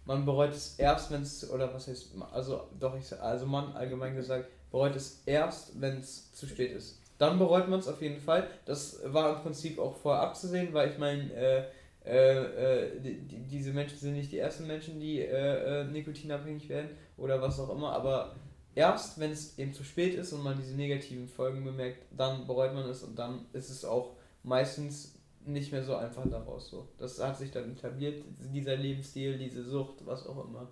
[0.06, 4.16] man bereut es erst, wenn es, oder was heißt, also doch, ich, also man allgemein
[4.16, 7.00] gesagt, bereut es erst, wenn es zu spät ist.
[7.18, 8.48] Dann bereut man es auf jeden Fall.
[8.66, 11.64] Das war im Prinzip auch vorher abzusehen, weil ich meine, äh,
[12.06, 16.68] äh, äh, die, die, diese Menschen sind nicht die ersten Menschen, die äh, äh, nikotinabhängig
[16.68, 18.36] werden oder was auch immer, aber
[18.76, 22.74] erst wenn es eben zu spät ist und man diese negativen Folgen bemerkt, dann bereut
[22.74, 25.16] man es und dann ist es auch meistens
[25.46, 26.88] nicht mehr so einfach daraus so.
[26.98, 30.68] Das hat sich dann etabliert, dieser Lebensstil, diese Sucht, was auch immer.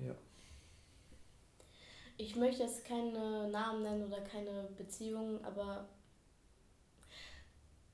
[0.00, 0.14] Ja.
[2.16, 5.86] Ich möchte jetzt keine Namen nennen oder keine Beziehungen, aber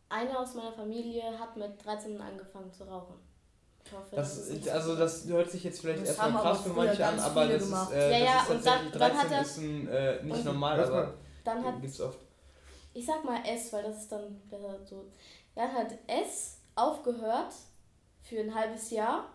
[0.08, 3.14] einer aus meiner Familie hat mit 13 angefangen zu rauchen.
[3.84, 4.98] Ich hoffe, Das, ist nicht also so.
[4.98, 7.90] das hört sich jetzt vielleicht Das erstmal krass für manche an, aber das gemacht.
[7.90, 9.88] ist, äh, Ja, ja, das ist und dann- tatsächlich dann 13 hat er- ist ein,
[9.88, 11.14] äh, nicht normal, aber
[11.44, 12.18] Dann hat, gibt's oft.
[12.92, 15.06] ich sag mal S, weil das ist dann besser so.
[15.54, 17.54] Er hat S aufgehört
[18.22, 19.30] für ein halbes Jahr.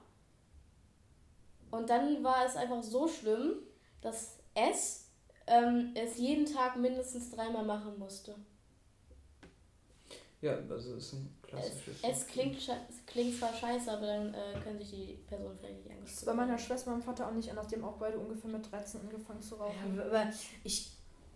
[1.71, 3.55] Und dann war es einfach so schlimm,
[4.01, 5.09] dass S
[5.47, 8.35] ähm, es jeden Tag mindestens dreimal machen musste.
[10.41, 11.97] Ja, also es ist ein klassisches.
[12.03, 16.03] Es klingt, es klingt zwar scheiße, aber dann äh, können sich die Personen vielleicht nicht
[16.03, 17.67] Das ist bei meiner Schwester und meinem Vater auch nicht anders.
[17.67, 19.95] Die haben auch beide ungefähr mit 13 angefangen zu rauchen.
[19.95, 20.29] Ja, aber
[20.63, 20.94] ich.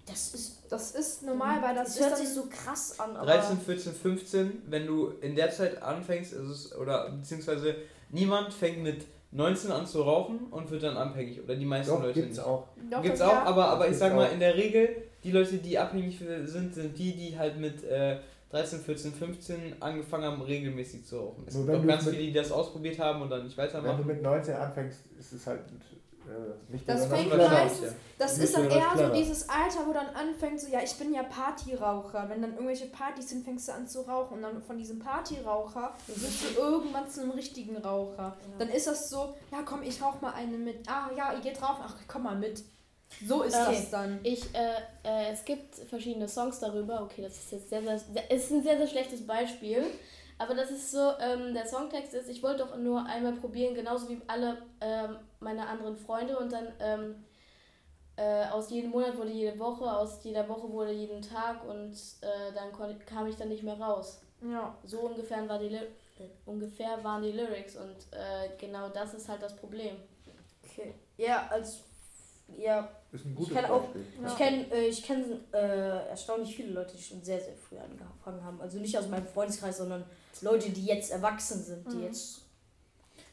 [0.10, 0.56] Das ist.
[0.70, 3.26] Das ist normal, weil das, Das hört sich so krass an, aber.
[3.26, 7.76] 13, 14, 15, wenn du in der Zeit anfängst, ist es, oder beziehungsweise
[8.12, 11.42] niemand fängt mit 19 an zu rauchen und wird dann abhängig.
[11.44, 12.46] Oder die meisten Doch, Leute gibt's nicht.
[12.46, 12.68] auch.
[12.90, 14.32] Doch, Gibt's ja, auch, aber, aber ich sag mal, auch.
[14.34, 14.90] in der Regel,
[15.24, 18.18] die Leute, die abhängig sind, sind die, die halt mit äh,
[18.52, 21.44] 13, 14, 15 angefangen haben, regelmäßig zu rauchen.
[21.48, 23.74] Es Nur gibt auch ganz viele, die das ausprobiert haben und dann nicht Wenn du
[23.74, 24.08] weitermachen.
[24.08, 25.62] mit 19 anfängst, ist es halt
[26.70, 30.60] nicht Das fängt meistens- Das Nicht ist dann eher so dieses Alter, wo dann anfängt,
[30.60, 32.28] so, ja, ich bin ja Partyraucher.
[32.30, 34.36] Wenn dann irgendwelche Partys sind, fängst du an zu rauchen.
[34.38, 38.36] Und dann von diesem Partyraucher wirst du irgendwann zu einem richtigen Raucher.
[38.58, 40.88] Dann ist das so, ja, komm, ich rauch mal eine mit.
[40.90, 41.84] Ah, ja, ihr geht rauchen.
[41.86, 42.64] Ach, komm mal mit.
[43.26, 43.76] So ist Okay.
[43.76, 44.20] das dann.
[44.24, 44.74] Ich, äh,
[45.04, 47.02] äh, es gibt verschiedene Songs darüber.
[47.04, 49.84] Okay, das ist jetzt sehr, sehr, sehr ist ein sehr, sehr schlechtes Beispiel.
[50.40, 54.10] Aber das ist so, ähm, der Songtext ist, ich wollte doch nur einmal probieren, genauso
[54.10, 56.40] wie alle ähm, meine anderen Freunde.
[56.40, 57.24] Und dann ähm,
[58.16, 62.54] äh, aus jedem Monat wurde jede Woche, aus jeder Woche wurde jeden Tag und äh,
[62.56, 64.22] dann kon- kam ich dann nicht mehr raus.
[64.42, 64.74] Ja.
[64.86, 65.88] So ungefähr, war die äh,
[66.46, 69.98] ungefähr waren die Lyrics und äh, genau das ist halt das Problem.
[70.64, 70.94] Okay.
[71.18, 71.82] Ja, als.
[72.58, 74.06] Ja, Ist ein gutes kenn auch- Beispiel.
[74.26, 78.44] ich kenne äh, ich kenn, äh, erstaunlich viele Leute, die schon sehr, sehr früh angefangen
[78.44, 78.60] haben.
[78.60, 80.04] Also nicht aus meinem Freundeskreis, sondern
[80.42, 82.04] Leute, die jetzt erwachsen sind, die Mhm.
[82.04, 82.42] jetzt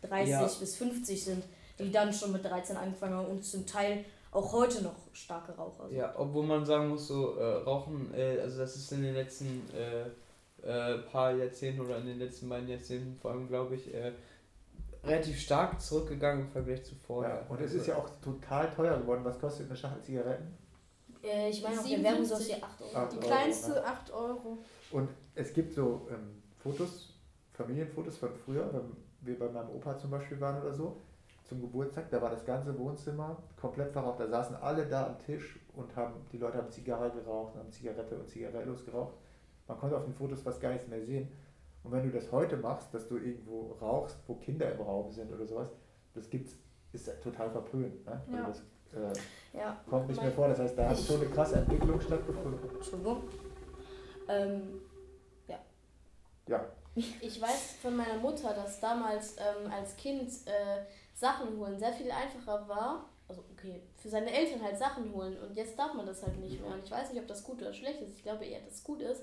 [0.03, 0.47] 30 Ja.
[0.47, 1.44] bis 50 sind,
[1.78, 5.88] die dann schon mit 13 angefangen haben und zum Teil auch heute noch starke Raucher
[5.88, 5.97] sind.
[5.97, 9.62] Ja, obwohl man sagen muss, so äh, Rauchen, äh, also das ist in den letzten
[9.74, 10.07] äh,
[10.66, 14.12] äh, paar Jahrzehnten oder in den letzten beiden Jahrzehnten vor allem, glaube ich, äh,
[15.05, 17.36] relativ stark zurückgegangen im Vergleich zu vorher.
[17.36, 19.24] Ja, und es ist ja auch total teuer geworden.
[19.24, 20.57] Was kostet eine Schachtel Zigaretten?
[21.22, 22.55] Äh, ich meine, auf der Werbung soll es 57.
[22.57, 22.97] hier 8 Euro.
[22.97, 23.84] Acht Die Euro, kleinste ne?
[23.86, 24.59] 8 Euro.
[24.90, 27.14] Und es gibt so ähm, Fotos,
[27.53, 30.97] Familienfotos von früher, wenn wir bei meinem Opa zum Beispiel waren oder so,
[31.45, 34.19] zum Geburtstag, da war das ganze Wohnzimmer komplett verraucht.
[34.19, 38.17] Da saßen alle da am Tisch und haben, die Leute haben Zigarre geraucht, haben Zigarette
[38.17, 39.14] und Zigarellos geraucht.
[39.69, 41.29] Man konnte auf den Fotos fast gar nichts mehr sehen.
[41.85, 45.33] Und wenn du das heute machst, dass du irgendwo rauchst, wo Kinder im Raum sind
[45.33, 45.69] oder sowas,
[46.14, 46.57] das gibt's,
[46.93, 48.05] ist total verpönt.
[48.05, 48.21] Ne?
[48.27, 48.47] Also Ja.
[48.49, 48.59] das
[49.55, 50.49] äh, Ja, kommt nicht mehr vor.
[50.49, 52.59] Das heißt, da hat schon eine krasse Entwicklung stattgefunden.
[52.75, 53.23] Entschuldigung.
[54.29, 54.81] Ähm,
[56.49, 56.64] Ja,
[57.20, 60.84] Ich weiß von meiner Mutter, dass damals ähm, als Kind äh,
[61.14, 63.09] Sachen holen sehr viel einfacher war.
[63.28, 66.61] Also okay, für seine Eltern halt Sachen holen und jetzt darf man das halt nicht
[66.61, 66.72] mehr.
[66.72, 68.16] Und ich weiß nicht, ob das gut oder schlecht ist.
[68.16, 69.22] Ich glaube eher, dass es gut ist.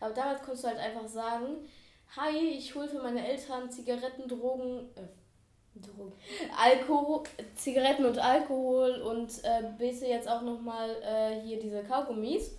[0.00, 1.68] Aber damals konntest du halt einfach sagen,
[2.16, 6.12] hi, ich hole für meine Eltern Zigaretten, Drogen, äh, Drogen,
[6.58, 7.22] Alkohol,
[7.54, 12.52] Zigaretten und Alkohol und äh, bitte jetzt auch nochmal äh, hier diese Kaugummis.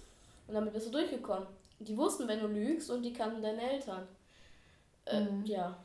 [0.48, 1.48] Und damit bist du durchgekommen.
[1.80, 4.08] Die wussten, wenn du lügst und die kannten deine Eltern.
[5.06, 5.46] Äh, Mhm.
[5.46, 5.78] Ja.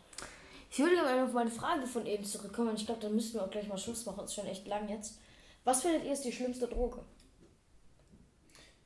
[0.71, 2.77] ich würde gerne auf meine Frage von eben zurückkommen.
[2.77, 4.19] Ich glaube, dann müssten wir auch gleich mal Schluss machen.
[4.21, 5.19] Das ist schon echt lang jetzt.
[5.65, 7.01] Was findet ihr ist die schlimmste Droge?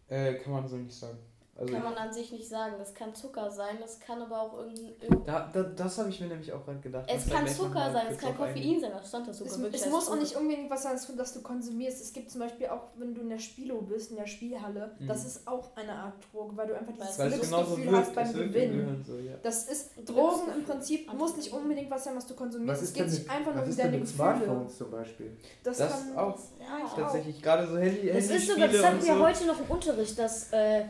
[0.09, 1.19] Äh, kann man so nicht sagen.
[1.55, 2.77] Also Kann man an sich nicht sagen.
[2.79, 4.95] Das kann Zucker sein, das kann aber auch irgendein.
[5.03, 7.05] irgend- da, da, das habe ich mir nämlich auch gerade gedacht.
[7.15, 8.35] Es kann Zucker sein, es kann.
[8.35, 10.99] Koffein sein, das stand das sogar Es, wirklich es muss auch nicht unbedingt was sein,
[11.15, 12.01] das du konsumierst.
[12.01, 15.07] Es gibt zum Beispiel auch, wenn du in der Spielo bist, in der Spielhalle, Mhm.
[15.07, 19.05] das ist auch eine Art Droge, weil du einfach dieses Glücksgefühl wirkt, hast beim Gewinnen.
[19.07, 19.35] So, ja.
[19.43, 22.81] Das ist Drogen im Prinzip, muss nicht unbedingt was sein, was du konsumierst.
[22.81, 24.07] was Es geht sich einfach nur um deine mit Gefühle.
[24.17, 25.37] Smartphones zum Beispiel?
[25.63, 26.39] Das, Das kann, auch.
[26.59, 29.21] Ja, ich Tatsächlich, gerade so Handy, Es ist sogar, das hatten wir so.
[29.21, 30.85] heute noch im Unterricht, dass äh,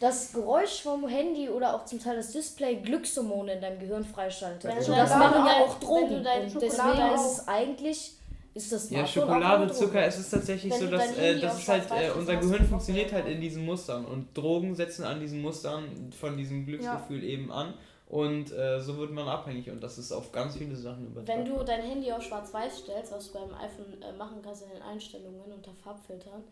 [0.00, 4.64] das Geräusch vom Handy oder auch zum Teil das Display Glückshormone in deinem Gehirn freischaltet.
[4.64, 6.16] Wenn Also das machen ja auch Drogen.
[6.16, 8.12] Und Schokolade deswegen ist es eigentlich,
[8.54, 9.72] ist das Ja, Schokolade.
[9.72, 13.12] Zucker, es ist tatsächlich Wenn so, dass äh, das ist halt, äh, unser Gehirn funktioniert
[13.12, 17.74] halt in diesen Mustern und Drogen setzen an diesen Mustern von diesem Glücksgefühl eben an
[18.08, 21.44] und äh, so wird man abhängig und das ist auf ganz viele Sachen übertragen.
[21.44, 24.68] Wenn du dein Handy auf schwarz-weiß stellst, was du beim iPhone äh, machen kannst in
[24.70, 26.44] den Einstellungen unter Farbfiltern,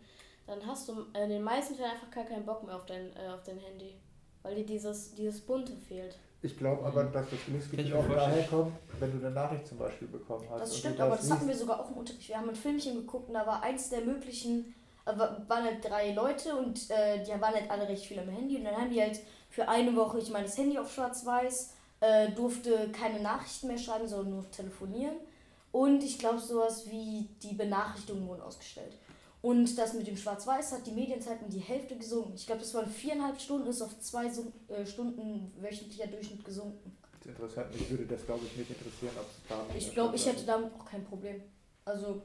[0.47, 3.29] dann hast du in den meisten Fällen einfach gar keinen Bock mehr auf dein, äh,
[3.33, 3.95] auf dein Handy.
[4.43, 6.17] Weil dir dieses, dieses Bunte fehlt.
[6.43, 7.11] Ich glaube aber, Mhm.
[7.13, 10.61] dass das mir auch daher kommt, wenn du eine Nachricht zum Beispiel bekommen hast.
[10.61, 12.27] Das und stimmt, aber das hatten wir sogar auch im Unterricht.
[12.29, 14.75] Wir haben ein Filmchen geguckt und da war eins der möglichen,
[15.07, 18.29] äh, wa- waren halt drei Leute und äh, die waren halt alle recht viel am
[18.29, 19.19] Handy und dann haben die halt
[19.49, 24.07] für eine Woche, ich meine, das Handy auf schwarz-weiß, äh, durfte keine Nachrichten mehr schreiben,
[24.07, 25.15] sondern nur telefonieren.
[25.71, 28.95] Und ich glaube, sowas wie die Benachrichtigungen wurden ausgestellt.
[29.45, 32.33] Und das mit dem Schwarz-Weiß hat die Medienzeit um die Hälfte gesunken.
[32.35, 36.97] Ich glaube, das waren viereinhalb Stunden, ist auf zwei äh, Stunden wöchentlicher Durchschnitt gesunken.
[37.11, 37.71] Das ist interessant.
[37.71, 40.73] Mich würde das, glaube ich, nicht interessieren, ob es da Ich glaube, ich hätte damit
[40.73, 41.43] auch kein Problem.
[41.85, 42.23] Also,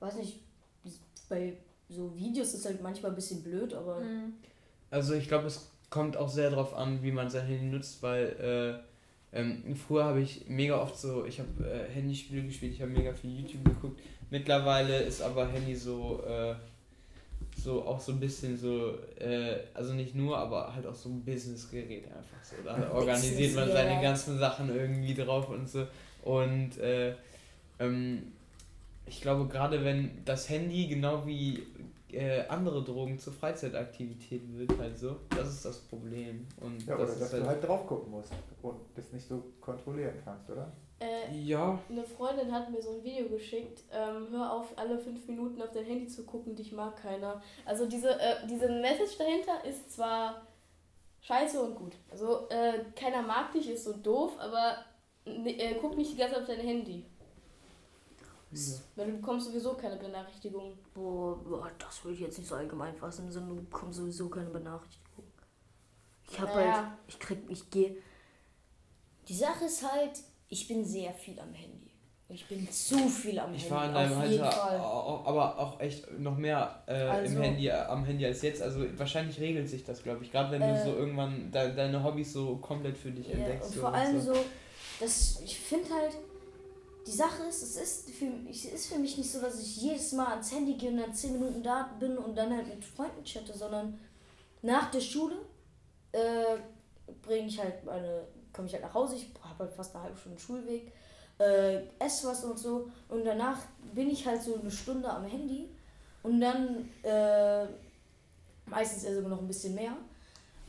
[0.00, 0.40] weiß nicht,
[1.28, 1.58] bei
[1.90, 4.32] so Videos ist halt manchmal ein bisschen blöd, aber Mhm.
[4.90, 8.80] Also ich glaube, es kommt auch sehr darauf an, wie man sein Handy nutzt, weil
[9.34, 12.92] äh, ähm, früher habe ich mega oft so, ich habe äh, Handyspiele gespielt, ich habe
[12.92, 14.00] mega viel YouTube geguckt.
[14.34, 16.56] Mittlerweile ist aber Handy so, äh,
[17.56, 21.24] so auch so ein bisschen so, äh, also nicht nur, aber halt auch so ein
[21.24, 22.56] Businessgerät einfach so.
[22.64, 25.86] Da organisiert man seine ganzen Sachen irgendwie drauf und so.
[26.24, 27.14] Und äh,
[27.78, 28.32] ähm,
[29.06, 31.62] ich glaube, gerade wenn das Handy genau wie
[32.10, 36.44] äh, andere Drogen zur Freizeitaktivität wird, halt so, das ist das Problem.
[36.60, 38.32] Und Ja, oder das dass ist du halt drauf gucken musst
[38.62, 40.72] und das nicht so kontrollieren kannst, oder?
[41.04, 45.26] Äh, ja, eine Freundin hat mir so ein Video geschickt, ähm, hör auf, alle fünf
[45.26, 47.42] Minuten auf dein Handy zu gucken, dich mag keiner.
[47.64, 50.46] Also diese, äh, diese Message dahinter ist zwar
[51.20, 51.92] scheiße und gut.
[52.10, 54.78] Also äh, keiner mag dich, ist so doof, aber
[55.26, 57.04] ne- äh, guck nicht die ganze Zeit auf dein Handy.
[58.94, 60.78] Weil du bekommst sowieso keine Benachrichtigung.
[60.94, 64.50] Boah, boah, das würde ich jetzt nicht so allgemein fassen, sondern du bekommst sowieso keine
[64.50, 65.24] Benachrichtigung.
[66.30, 66.76] Ich habe Naja.
[66.76, 67.96] halt, ich krieg, ich gehe.
[69.26, 70.20] Die Sache ist halt,
[70.54, 71.90] ich bin sehr viel am Handy.
[72.28, 73.74] Ich bin zu viel am Ich Handy.
[73.74, 74.80] war in deinem auf jeden Alter, Fall.
[74.80, 78.62] au- aber auch echt noch mehr äh, Also- im Handy, am Handy als jetzt.
[78.62, 80.32] Also wahrscheinlich regelt sich das, glaube ich.
[80.32, 83.68] Gerade wenn du Äh, so irgendwann de deine Hobbys so komplett für dich Ja, entdeckst.
[83.68, 84.32] und so vor allem so.
[84.34, 84.40] so,
[85.00, 86.12] dass ich finde halt,
[87.06, 89.76] die Sache ist, es ist für, ich, es ist für mich nicht so, dass ich
[89.82, 92.82] jedes Mal ans Handy gehe und dann 10 Minuten da bin und dann halt mit
[92.82, 93.98] Freunden chatte, sondern
[94.62, 95.34] nach der Schule
[96.12, 96.56] äh,
[97.20, 100.16] bringe ich halt meine, komme ich halt nach Hause, ich habe halt fast eine halbe
[100.16, 100.92] Stunde Schulweg,
[101.38, 103.58] äh, esse was und so und danach
[103.92, 105.68] bin ich halt so eine Stunde am Handy
[106.22, 107.66] und dann äh,
[108.66, 109.92] meistens eher sogar noch ein bisschen mehr.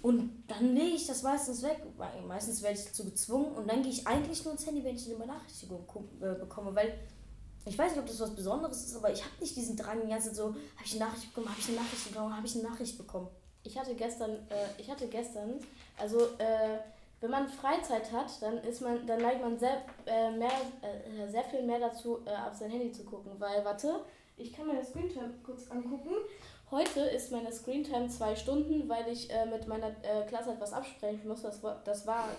[0.01, 3.81] Und dann lege ich das meistens weg, weil meistens werde ich dazu gezwungen und dann
[3.81, 5.83] gehe ich eigentlich nur ins Handy, wenn ich eine Benachrichtigung
[6.21, 6.93] äh, bekomme, weil
[7.65, 10.09] ich weiß nicht, ob das was Besonderes ist, aber ich habe nicht diesen Drang die
[10.09, 12.55] ganze Zeit so, habe ich eine Nachricht bekommen, habe ich eine Nachricht bekommen, habe ich
[12.55, 13.27] eine Nachricht bekommen.
[13.63, 15.55] Ich hatte gestern, äh, ich hatte gestern,
[15.97, 16.77] also äh,
[17.25, 20.51] wenn man Freizeit hat, dann ist man, dann neigt man sehr, äh, mehr,
[20.83, 24.01] äh, sehr viel mehr dazu, äh, auf sein Handy zu gucken, weil, warte,
[24.37, 26.11] ich kann meine Screentime kurz angucken.
[26.69, 31.27] Heute ist meine Screentime zwei Stunden, weil ich äh, mit meiner äh, Klasse etwas absprechen
[31.27, 31.47] musste.
[31.47, 32.29] Das war, das war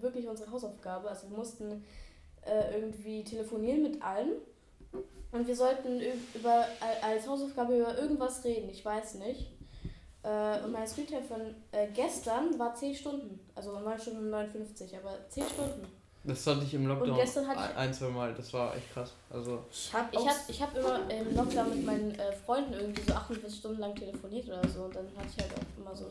[0.00, 1.08] wirklich unsere Hausaufgabe.
[1.08, 1.84] Also wir mussten
[2.42, 4.34] äh, irgendwie telefonieren mit allen.
[5.32, 6.00] Und wir sollten
[6.34, 8.68] über, äh, als Hausaufgabe über irgendwas reden.
[8.70, 9.57] Ich weiß nicht.
[10.28, 11.40] Äh, und meine Screentime von
[11.72, 13.40] äh, gestern war 10 Stunden.
[13.54, 15.86] Also 9 Stunden und 59, aber 10 Stunden.
[16.24, 18.34] Das hatte ich im Lockdown gestern hatte ich- ein, zwei Mal.
[18.34, 19.14] Das war echt krass.
[19.30, 23.02] Also Ich habe Ich habe ich hab immer im Lockdown mit meinen äh, Freunden irgendwie
[23.02, 24.82] so 48 Stunden lang telefoniert oder so.
[24.82, 26.06] Und dann hatte ich halt auch immer so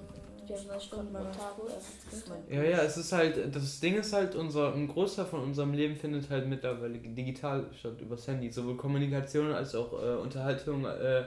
[0.47, 1.53] 24 Stunden pro Tag.
[2.09, 2.55] Screentime.
[2.55, 5.95] Ja, ja, es ist halt, das Ding ist halt, unser, ein Großteil von unserem Leben
[5.95, 8.49] findet halt mittlerweile digital statt, übers Handy.
[8.49, 11.25] Sowohl Kommunikation als auch äh, Unterhaltung, äh,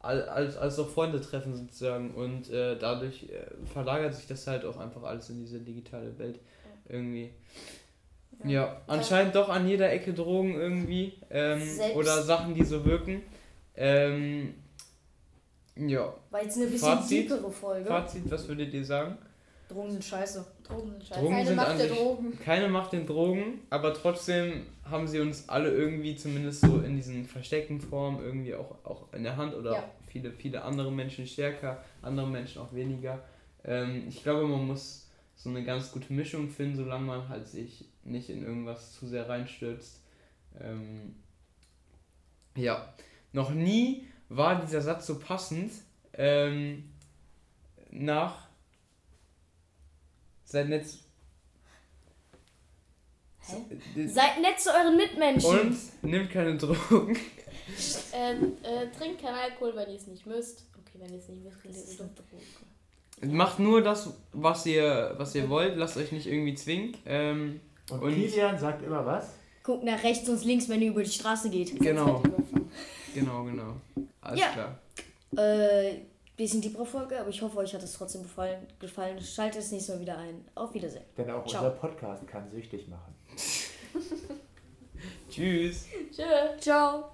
[0.00, 2.14] als, als auch Freunde treffen sozusagen.
[2.14, 6.40] Und äh, dadurch äh, verlagert sich das halt auch einfach alles in diese digitale Welt
[6.88, 7.30] irgendwie.
[8.44, 11.20] Ja, anscheinend doch an jeder Ecke Drogen irgendwie.
[11.30, 11.62] Ähm,
[11.94, 13.22] oder Sachen, die so wirken.
[13.76, 14.54] Ähm,
[15.76, 17.28] ja, war jetzt eine bisschen Fazit?
[17.28, 17.88] tiefere Folge.
[17.88, 19.18] Fazit, was würdet ihr sagen?
[19.68, 20.44] Drogen sind scheiße.
[20.70, 21.20] Drogen sind scheiße.
[21.20, 22.38] Drogen Keine sind Macht an der sich- Drogen.
[22.40, 27.26] Keine Macht den Drogen, aber trotzdem haben sie uns alle irgendwie zumindest so in diesen
[27.26, 29.84] versteckten Formen irgendwie auch, auch in der Hand oder Ja.
[30.08, 33.22] viele, viele andere Menschen stärker, andere Menschen auch weniger.
[33.64, 37.84] Ähm, ich glaube, man muss so eine ganz gute Mischung finden, solange man halt sich
[38.04, 40.00] nicht in irgendwas zu sehr reinstürzt.
[40.60, 41.14] Ähm,
[42.56, 42.92] ja,
[43.32, 45.72] noch nie war dieser Satz so passend
[46.14, 46.90] ähm,
[47.90, 48.48] nach
[50.50, 50.84] Seid nett.
[53.46, 54.06] Hä?
[54.08, 55.76] Seid nett zu euren Mitmenschen.
[56.02, 57.16] Und nimmt keine Drogen.
[58.12, 60.64] Ähm, äh, trinkt keinen Alkohol, wenn ihr es nicht müsst.
[60.80, 62.06] Okay, wenn ihr es nicht müsst, könnt ihr es doch.
[63.28, 65.76] Macht nur das, was ihr, was ihr wollt.
[65.76, 66.96] Lasst euch nicht irgendwie zwingen.
[67.06, 67.60] Ähm,
[67.92, 69.28] Und, Und- Kilian sagt immer was?
[69.62, 71.78] Guckt nach rechts und links, wenn ihr über die Straße geht.
[71.78, 72.20] genau,
[73.14, 73.76] genau, genau.
[74.20, 74.48] Alles Ja.
[74.48, 74.78] klar.
[75.36, 75.98] Äh,
[76.40, 78.66] bisschen tiefere Folge, aber ich hoffe, euch hat es trotzdem gefallen.
[78.78, 79.20] gefallen.
[79.20, 80.44] Schaltet das nächste Mal wieder ein.
[80.54, 81.04] Auf Wiedersehen.
[81.16, 81.64] Denn auch Ciao.
[81.64, 83.14] unser Podcast kann süchtig machen.
[85.30, 85.86] Tschüss.
[86.10, 86.22] Tschö.
[86.58, 87.12] Ciao.